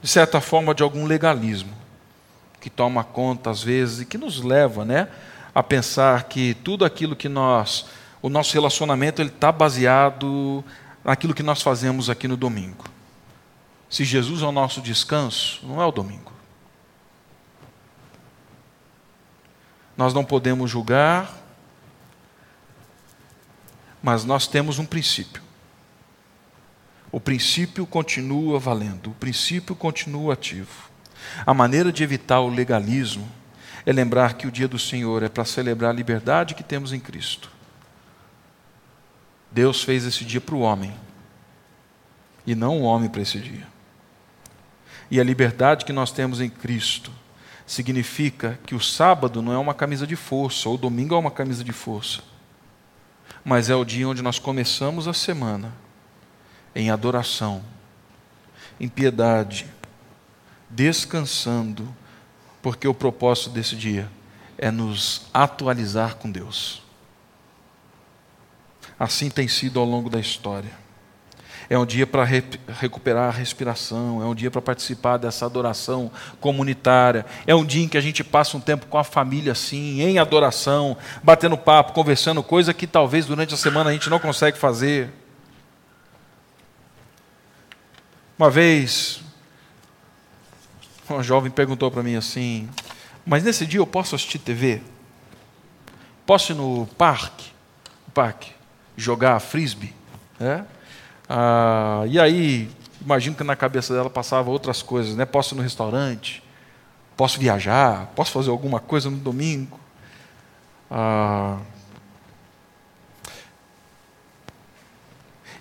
de 0.00 0.08
certa 0.08 0.40
forma, 0.40 0.74
de 0.74 0.82
algum 0.82 1.04
legalismo 1.04 1.87
que 2.68 2.70
toma 2.70 3.02
conta, 3.02 3.48
às 3.48 3.62
vezes, 3.62 4.00
e 4.02 4.04
que 4.04 4.18
nos 4.18 4.42
leva 4.42 4.84
né, 4.84 5.08
a 5.54 5.62
pensar 5.62 6.24
que 6.24 6.52
tudo 6.52 6.84
aquilo 6.84 7.16
que 7.16 7.28
nós. 7.28 7.86
O 8.20 8.28
nosso 8.28 8.52
relacionamento 8.52 9.22
está 9.22 9.50
baseado 9.50 10.62
naquilo 11.02 11.32
que 11.32 11.42
nós 11.42 11.62
fazemos 11.62 12.10
aqui 12.10 12.28
no 12.28 12.36
domingo. 12.36 12.84
Se 13.88 14.04
Jesus 14.04 14.42
é 14.42 14.44
o 14.44 14.52
nosso 14.52 14.82
descanso, 14.82 15.60
não 15.66 15.80
é 15.80 15.86
o 15.86 15.90
domingo. 15.90 16.32
Nós 19.96 20.12
não 20.12 20.24
podemos 20.24 20.70
julgar, 20.70 21.32
mas 24.02 24.24
nós 24.24 24.46
temos 24.46 24.78
um 24.78 24.84
princípio. 24.84 25.42
O 27.10 27.18
princípio 27.18 27.86
continua 27.86 28.58
valendo, 28.58 29.10
o 29.10 29.14
princípio 29.14 29.74
continua 29.74 30.34
ativo. 30.34 30.87
A 31.46 31.54
maneira 31.54 31.92
de 31.92 32.02
evitar 32.02 32.40
o 32.40 32.48
legalismo 32.48 33.28
é 33.84 33.92
lembrar 33.92 34.34
que 34.34 34.46
o 34.46 34.50
dia 34.50 34.68
do 34.68 34.78
Senhor 34.78 35.22
é 35.22 35.28
para 35.28 35.44
celebrar 35.44 35.90
a 35.90 35.94
liberdade 35.94 36.54
que 36.54 36.62
temos 36.62 36.92
em 36.92 37.00
Cristo. 37.00 37.50
Deus 39.50 39.82
fez 39.82 40.04
esse 40.04 40.24
dia 40.24 40.40
para 40.40 40.54
o 40.54 40.60
homem, 40.60 40.94
e 42.46 42.54
não 42.54 42.80
o 42.80 42.82
homem 42.82 43.08
para 43.08 43.22
esse 43.22 43.38
dia. 43.38 43.66
E 45.10 45.18
a 45.18 45.24
liberdade 45.24 45.84
que 45.84 45.92
nós 45.92 46.12
temos 46.12 46.40
em 46.40 46.50
Cristo 46.50 47.10
significa 47.66 48.58
que 48.66 48.74
o 48.74 48.80
sábado 48.80 49.40
não 49.40 49.52
é 49.52 49.58
uma 49.58 49.74
camisa 49.74 50.06
de 50.06 50.16
força, 50.16 50.68
ou 50.68 50.74
o 50.74 50.78
domingo 50.78 51.14
é 51.14 51.18
uma 51.18 51.30
camisa 51.30 51.64
de 51.64 51.72
força, 51.72 52.20
mas 53.44 53.70
é 53.70 53.74
o 53.74 53.84
dia 53.84 54.08
onde 54.08 54.22
nós 54.22 54.38
começamos 54.38 55.08
a 55.08 55.14
semana 55.14 55.72
em 56.74 56.90
adoração, 56.90 57.62
em 58.78 58.88
piedade, 58.88 59.66
descansando, 60.70 61.94
porque 62.62 62.86
o 62.86 62.94
propósito 62.94 63.50
desse 63.50 63.76
dia 63.76 64.10
é 64.56 64.70
nos 64.70 65.26
atualizar 65.32 66.16
com 66.16 66.30
Deus. 66.30 66.82
Assim 68.98 69.30
tem 69.30 69.46
sido 69.46 69.78
ao 69.78 69.86
longo 69.86 70.10
da 70.10 70.18
história. 70.18 70.72
É 71.70 71.78
um 71.78 71.84
dia 71.84 72.06
para 72.06 72.24
re 72.24 72.42
recuperar 72.80 73.28
a 73.28 73.36
respiração, 73.36 74.22
é 74.22 74.24
um 74.24 74.34
dia 74.34 74.50
para 74.50 74.62
participar 74.62 75.18
dessa 75.18 75.44
adoração 75.44 76.10
comunitária, 76.40 77.26
é 77.46 77.54
um 77.54 77.64
dia 77.64 77.84
em 77.84 77.88
que 77.88 77.98
a 77.98 78.00
gente 78.00 78.24
passa 78.24 78.56
um 78.56 78.60
tempo 78.60 78.86
com 78.86 78.96
a 78.96 79.04
família 79.04 79.52
assim, 79.52 80.00
em 80.00 80.18
adoração, 80.18 80.96
batendo 81.22 81.58
papo, 81.58 81.92
conversando, 81.92 82.42
coisa 82.42 82.72
que 82.72 82.86
talvez 82.86 83.26
durante 83.26 83.52
a 83.52 83.56
semana 83.56 83.90
a 83.90 83.92
gente 83.92 84.08
não 84.08 84.18
consegue 84.18 84.56
fazer. 84.56 85.10
Uma 88.38 88.48
vez, 88.48 89.20
uma 91.14 91.22
jovem 91.22 91.50
perguntou 91.50 91.90
para 91.90 92.02
mim 92.02 92.16
assim: 92.16 92.68
Mas 93.24 93.42
nesse 93.42 93.66
dia 93.66 93.80
eu 93.80 93.86
posso 93.86 94.14
assistir 94.14 94.38
TV? 94.38 94.82
Posso 96.26 96.52
ir 96.52 96.54
no 96.54 96.86
parque? 96.98 97.52
parque 98.18 98.52
jogar 98.96 99.38
frisbee? 99.38 99.94
É? 100.40 100.64
Ah, 101.28 102.02
e 102.08 102.18
aí, 102.18 102.68
imagino 103.00 103.36
que 103.36 103.44
na 103.44 103.54
cabeça 103.54 103.94
dela 103.94 104.10
passava 104.10 104.50
outras 104.50 104.82
coisas, 104.82 105.14
né? 105.14 105.24
Posso 105.24 105.54
ir 105.54 105.56
no 105.56 105.62
restaurante? 105.62 106.42
Posso 107.16 107.38
viajar? 107.38 108.06
Posso 108.16 108.32
fazer 108.32 108.50
alguma 108.50 108.80
coisa 108.80 109.08
no 109.08 109.18
domingo? 109.18 109.78
Ah, 110.90 111.58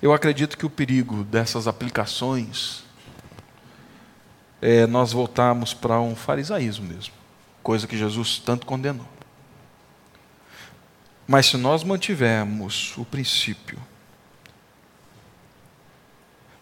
eu 0.01 0.11
acredito 0.11 0.57
que 0.57 0.65
o 0.65 0.69
perigo 0.69 1.23
dessas 1.23 1.67
aplicações 1.67 2.86
é 4.61 4.87
nós 4.87 5.11
voltarmos 5.11 5.73
para 5.73 5.99
um 5.99 6.15
farisaísmo 6.15 6.85
mesmo, 6.87 7.13
coisa 7.61 7.87
que 7.87 7.97
Jesus 7.97 8.39
tanto 8.39 8.65
condenou. 8.65 9.05
Mas 11.27 11.47
se 11.47 11.57
nós 11.57 11.83
mantivermos 11.83 12.97
o 12.97 13.03
princípio 13.03 13.77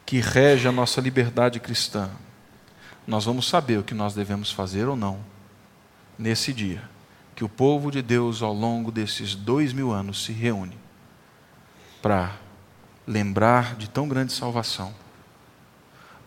que 0.06 0.20
rege 0.20 0.68
a 0.68 0.72
nossa 0.72 1.00
liberdade 1.00 1.60
cristã, 1.60 2.10
nós 3.06 3.26
vamos 3.26 3.48
saber 3.48 3.80
o 3.80 3.84
que 3.84 3.94
nós 3.94 4.14
devemos 4.14 4.52
fazer 4.52 4.88
ou 4.88 4.96
não 4.96 5.20
nesse 6.18 6.52
dia 6.52 6.82
que 7.36 7.44
o 7.44 7.50
povo 7.50 7.92
de 7.92 8.02
Deus, 8.02 8.42
ao 8.42 8.54
longo 8.54 8.92
desses 8.92 9.36
dois 9.36 9.74
mil 9.74 9.92
anos, 9.92 10.24
se 10.24 10.32
reúne 10.32 10.78
para 12.02 12.34
lembrar 13.06 13.76
de 13.76 13.90
tão 13.90 14.08
grande 14.08 14.32
salvação, 14.32 14.94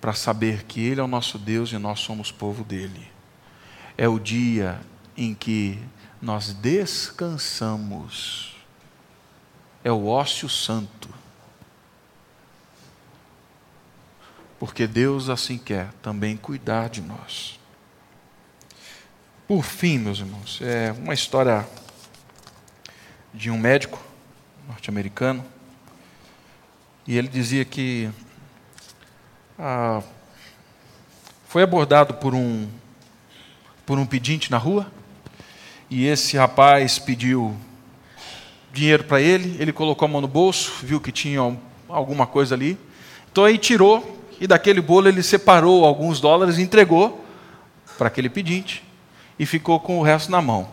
para 0.01 0.12
saber 0.12 0.64
que 0.64 0.80
Ele 0.80 1.01
é 1.01 1.05
o 1.05 1.09
nosso 1.09 1.38
Deus 1.38 1.72
e 1.72 1.78
nós 1.78 2.01
somos 2.01 2.30
povo 2.30 2.64
dele. 2.64 3.11
É 3.96 4.09
o 4.09 4.18
dia 4.18 4.80
em 5.16 5.34
que 5.34 5.78
nós 6.22 6.53
descansamos. 6.53 8.57
É 9.82 9.90
o 9.90 10.07
ócio 10.07 10.49
santo. 10.49 11.09
Porque 14.59 14.86
Deus 14.86 15.28
assim 15.28 15.57
quer 15.57 15.92
também 16.03 16.36
cuidar 16.36 16.88
de 16.88 17.01
nós. 17.01 17.59
Por 19.46 19.64
fim, 19.64 19.99
meus 19.99 20.18
irmãos, 20.18 20.61
é 20.61 20.92
uma 20.92 21.14
história 21.14 21.66
de 23.32 23.51
um 23.51 23.59
médico 23.59 24.03
norte-americano. 24.66 25.44
E 27.07 27.16
ele 27.16 27.28
dizia 27.28 27.64
que 27.64 28.11
ah, 29.59 30.01
foi 31.49 31.63
abordado 31.63 32.15
por 32.15 32.35
um, 32.35 32.69
por 33.85 33.99
um 33.99 34.07
pedinte 34.07 34.51
na 34.51 34.59
rua. 34.59 34.87
E 35.91 36.07
esse 36.07 36.37
rapaz 36.37 36.99
pediu 36.99 37.57
dinheiro 38.73 39.05
para 39.05 39.21
ele. 39.21 39.57
Ele 39.59 39.73
colocou 39.73 40.07
a 40.07 40.09
mão 40.09 40.21
no 40.21 40.29
bolso, 40.29 40.85
viu 40.85 41.01
que 41.01 41.11
tinha 41.11 41.41
alguma 41.89 42.27
coisa 42.27 42.55
ali. 42.55 42.79
Então 43.33 43.45
aí 43.45 43.59
tirou 43.59 44.17
e 44.41 44.47
daquele 44.47 44.81
bolo 44.81 45.09
ele 45.09 45.23
separou 45.23 45.85
alguns 45.85 46.21
dólares 46.21 46.59
e 46.59 46.63
entregou 46.63 47.25
para 47.97 48.07
aquele 48.07 48.29
pedinte 48.29 48.85
e 49.39 49.45
ficou 49.45 49.81
com 49.81 49.99
o 49.99 50.03
resto 50.03 50.31
na 50.31 50.41
mão. 50.41 50.69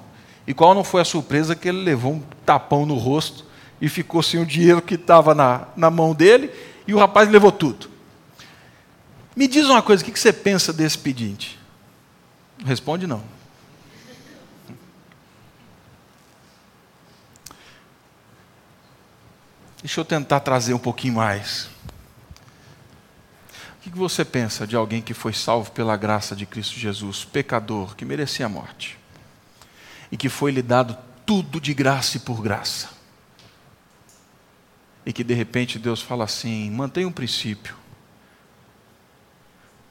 E 0.45 0.53
qual 0.53 0.75
não 0.75 0.83
foi 0.83 1.01
a 1.01 1.05
surpresa 1.05 1.55
que 1.55 1.67
ele 1.67 1.83
levou 1.83 2.13
um 2.13 2.23
tapão 2.45 2.85
no 2.85 2.95
rosto 2.95 3.45
e 3.81 3.89
ficou 3.89 4.21
sem 4.21 4.39
o 4.39 4.45
dinheiro 4.45 4.81
que 4.81 4.93
estava 4.93 5.33
na, 5.33 5.67
na 5.75 5.89
mão 5.89 6.13
dele 6.13 6.51
e 6.87 6.93
o 6.93 6.99
rapaz 6.99 7.27
levou 7.29 7.51
tudo. 7.51 7.94
Me 9.35 9.47
diz 9.47 9.65
uma 9.65 9.81
coisa, 9.81 10.01
o 10.01 10.05
que 10.05 10.17
você 10.17 10.31
pensa 10.31 10.71
desse 10.71 10.97
pedinte? 10.97 11.59
Responde 12.63 13.05
não. 13.05 13.21
Deixa 19.81 19.99
eu 19.99 20.05
tentar 20.05 20.39
trazer 20.39 20.73
um 20.73 20.79
pouquinho 20.79 21.15
mais. 21.15 21.69
O 23.77 23.81
que 23.81 23.89
você 23.91 24.25
pensa 24.25 24.65
de 24.65 24.75
alguém 24.75 25.01
que 25.01 25.13
foi 25.13 25.31
salvo 25.31 25.69
pela 25.71 25.95
graça 25.95 26.35
de 26.35 26.45
Cristo 26.45 26.79
Jesus, 26.79 27.23
pecador, 27.23 27.95
que 27.95 28.03
merecia 28.03 28.47
a 28.47 28.49
morte, 28.49 28.97
e 30.11 30.17
que 30.17 30.27
foi 30.27 30.51
lhe 30.51 30.63
dado 30.63 30.97
tudo 31.23 31.61
de 31.61 31.71
graça 31.73 32.17
e 32.17 32.19
por 32.19 32.41
graça? 32.41 32.89
E 35.05 35.13
que 35.13 35.23
de 35.23 35.35
repente 35.35 35.77
Deus 35.77 36.01
fala 36.01 36.23
assim: 36.23 36.71
mantenha 36.71 37.07
um 37.07 37.11
princípio, 37.11 37.75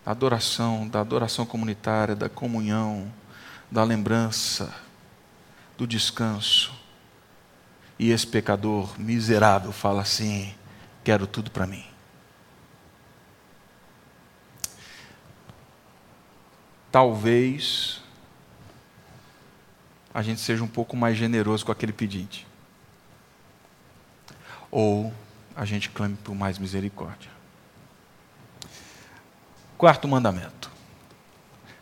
adoração, 0.05 0.89
da 0.89 1.01
adoração 1.01 1.47
comunitária, 1.47 2.15
da 2.15 2.29
comunhão, 2.29 3.13
da 3.71 3.83
lembrança, 3.85 4.75
do 5.77 5.87
descanso. 5.87 6.73
E 7.99 8.11
esse 8.11 8.27
pecador 8.27 8.99
miserável 8.99 9.73
fala 9.73 10.03
assim: 10.03 10.55
quero 11.03 11.27
tudo 11.27 11.51
para 11.51 11.67
mim. 11.67 11.85
talvez 16.95 18.01
a 20.15 20.23
gente 20.23 20.41
seja 20.41 20.63
um 20.63 20.69
pouco 20.69 20.97
mais 20.97 21.17
generoso 21.19 21.67
com 21.67 21.73
aquele 21.73 21.93
pedinte. 21.93 22.47
Ou 24.71 25.13
a 25.57 25.65
gente 25.65 25.91
clame 25.91 26.17
por 26.23 26.37
mais 26.37 26.57
misericórdia. 26.57 27.34
Quarto 29.85 30.09
mandamento: 30.09 30.71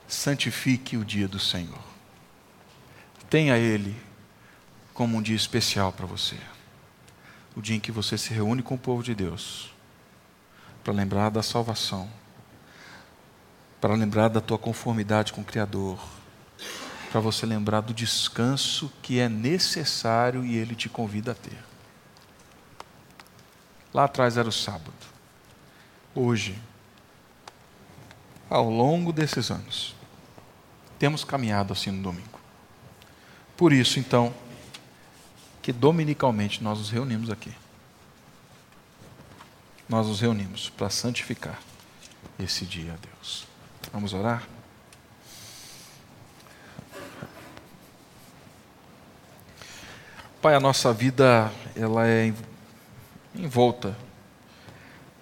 santifique 0.08 0.96
o 0.96 1.04
dia 1.04 1.28
do 1.28 1.38
Senhor. 1.38 1.78
Tenha 3.30 3.56
ele 3.56 3.96
como 4.92 5.16
um 5.16 5.22
dia 5.22 5.36
especial 5.36 5.92
para 5.92 6.04
você. 6.04 6.36
O 7.54 7.62
dia 7.62 7.76
em 7.76 7.78
que 7.78 7.92
você 7.92 8.18
se 8.18 8.34
reúne 8.34 8.60
com 8.60 8.74
o 8.74 8.78
povo 8.78 9.04
de 9.04 9.14
Deus 9.14 9.72
para 10.82 10.92
lembrar 10.92 11.30
da 11.30 11.44
salvação 11.44 12.10
para 13.80 13.94
lembrar 13.94 14.26
da 14.26 14.40
tua 14.40 14.58
conformidade 14.58 15.32
com 15.32 15.42
o 15.42 15.44
Criador, 15.44 16.04
para 17.12 17.20
você 17.20 17.46
lembrar 17.46 17.82
do 17.82 17.94
descanso 17.94 18.92
que 19.00 19.20
é 19.20 19.28
necessário 19.28 20.44
e 20.44 20.56
Ele 20.56 20.74
te 20.74 20.88
convida 20.88 21.30
a 21.30 21.34
ter. 21.36 21.64
Lá 23.94 24.06
atrás 24.06 24.36
era 24.36 24.48
o 24.48 24.52
sábado. 24.52 24.92
Hoje, 26.12 26.58
ao 28.52 28.68
longo 28.68 29.12
desses 29.12 29.50
anos, 29.50 29.94
temos 30.98 31.24
caminhado 31.24 31.72
assim 31.72 31.90
no 31.90 32.02
domingo. 32.02 32.38
Por 33.56 33.72
isso, 33.72 33.98
então, 33.98 34.34
que 35.62 35.72
dominicalmente 35.72 36.62
nós 36.62 36.78
nos 36.78 36.90
reunimos 36.90 37.30
aqui. 37.30 37.52
Nós 39.88 40.06
nos 40.06 40.20
reunimos 40.20 40.68
para 40.68 40.90
santificar 40.90 41.58
esse 42.38 42.66
dia 42.66 42.92
a 42.92 42.96
Deus. 42.96 43.46
Vamos 43.90 44.12
orar? 44.12 44.46
Pai, 50.42 50.54
a 50.54 50.60
nossa 50.60 50.92
vida 50.92 51.50
ela 51.74 52.06
é 52.06 52.34
envolta 53.34 53.96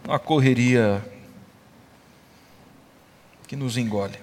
numa 0.02 0.18
correria 0.18 1.04
que 3.50 3.56
nos 3.56 3.76
engole. 3.76 4.16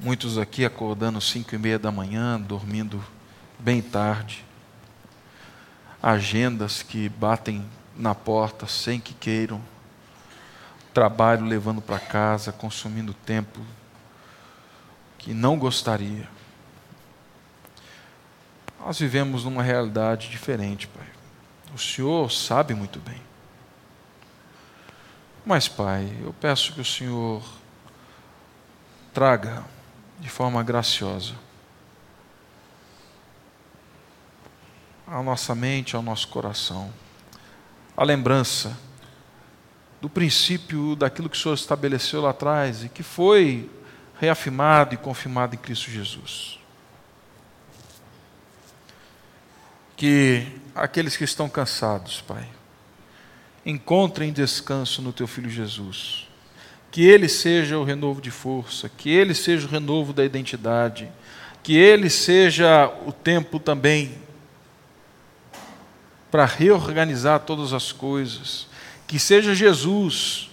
Muitos 0.00 0.38
aqui 0.38 0.64
acordando 0.64 1.20
cinco 1.20 1.54
e 1.54 1.58
meia 1.58 1.78
da 1.78 1.92
manhã, 1.92 2.40
dormindo 2.40 3.04
bem 3.58 3.82
tarde. 3.82 4.42
Agendas 6.02 6.82
que 6.82 7.10
batem 7.10 7.62
na 7.94 8.14
porta 8.14 8.66
sem 8.66 8.98
que 8.98 9.12
queiram 9.12 9.60
trabalho 10.94 11.44
levando 11.44 11.82
para 11.82 11.98
casa, 11.98 12.50
consumindo 12.50 13.12
tempo 13.12 13.60
que 15.18 15.34
não 15.34 15.58
gostaria. 15.58 16.26
Nós 18.82 18.98
vivemos 18.98 19.44
numa 19.44 19.62
realidade 19.62 20.30
diferente, 20.30 20.88
Pai. 20.88 21.06
O 21.74 21.78
Senhor 21.78 22.32
sabe 22.32 22.72
muito 22.72 22.98
bem. 22.98 23.20
Mas, 25.44 25.68
Pai, 25.68 26.10
eu 26.22 26.32
peço 26.32 26.72
que 26.72 26.80
o 26.80 26.84
Senhor 26.84 27.59
traga 29.12 29.64
de 30.18 30.28
forma 30.28 30.62
graciosa 30.62 31.34
à 35.10 35.22
nossa 35.22 35.54
mente, 35.54 35.96
ao 35.96 36.02
nosso 36.02 36.28
coração, 36.28 36.92
a 37.96 38.04
lembrança 38.04 38.78
do 40.00 40.08
princípio 40.08 40.94
daquilo 40.94 41.28
que 41.28 41.36
o 41.36 41.40
Senhor 41.40 41.54
estabeleceu 41.54 42.22
lá 42.22 42.30
atrás 42.30 42.84
e 42.84 42.88
que 42.88 43.02
foi 43.02 43.68
reafirmado 44.20 44.94
e 44.94 44.96
confirmado 44.96 45.54
em 45.54 45.58
Cristo 45.58 45.90
Jesus. 45.90 46.58
Que 49.96 50.46
aqueles 50.74 51.16
que 51.16 51.24
estão 51.24 51.48
cansados, 51.48 52.22
Pai, 52.22 52.48
encontrem 53.66 54.32
descanso 54.32 55.02
no 55.02 55.12
Teu 55.12 55.26
Filho 55.26 55.50
Jesus. 55.50 56.29
Que 56.90 57.06
Ele 57.06 57.28
seja 57.28 57.78
o 57.78 57.84
renovo 57.84 58.20
de 58.20 58.30
força, 58.30 58.88
que 58.88 59.10
Ele 59.10 59.34
seja 59.34 59.66
o 59.66 59.70
renovo 59.70 60.12
da 60.12 60.24
identidade, 60.24 61.10
que 61.62 61.76
Ele 61.76 62.10
seja 62.10 62.92
o 63.06 63.12
tempo 63.12 63.60
também 63.60 64.18
para 66.30 66.44
reorganizar 66.44 67.40
todas 67.40 67.72
as 67.72 67.92
coisas 67.92 68.68
que 69.06 69.18
seja 69.18 69.52
Jesus 69.52 70.48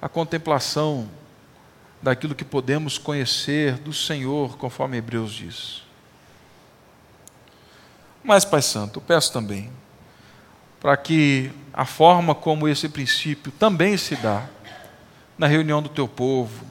a 0.00 0.08
contemplação 0.08 1.08
daquilo 2.02 2.34
que 2.34 2.44
podemos 2.44 2.98
conhecer 2.98 3.78
do 3.78 3.92
Senhor, 3.92 4.56
conforme 4.58 4.96
Hebreus 4.96 5.32
diz. 5.32 5.84
Mas, 8.24 8.44
Pai 8.44 8.60
Santo, 8.60 8.98
eu 8.98 9.02
peço 9.02 9.32
também 9.32 9.70
para 10.80 10.96
que 10.96 11.52
a 11.72 11.84
forma 11.84 12.34
como 12.34 12.68
esse 12.68 12.88
princípio 12.88 13.50
também 13.52 13.96
se 13.96 14.16
dá 14.16 14.46
na 15.38 15.46
reunião 15.46 15.82
do 15.82 15.88
teu 15.88 16.06
povo, 16.06 16.66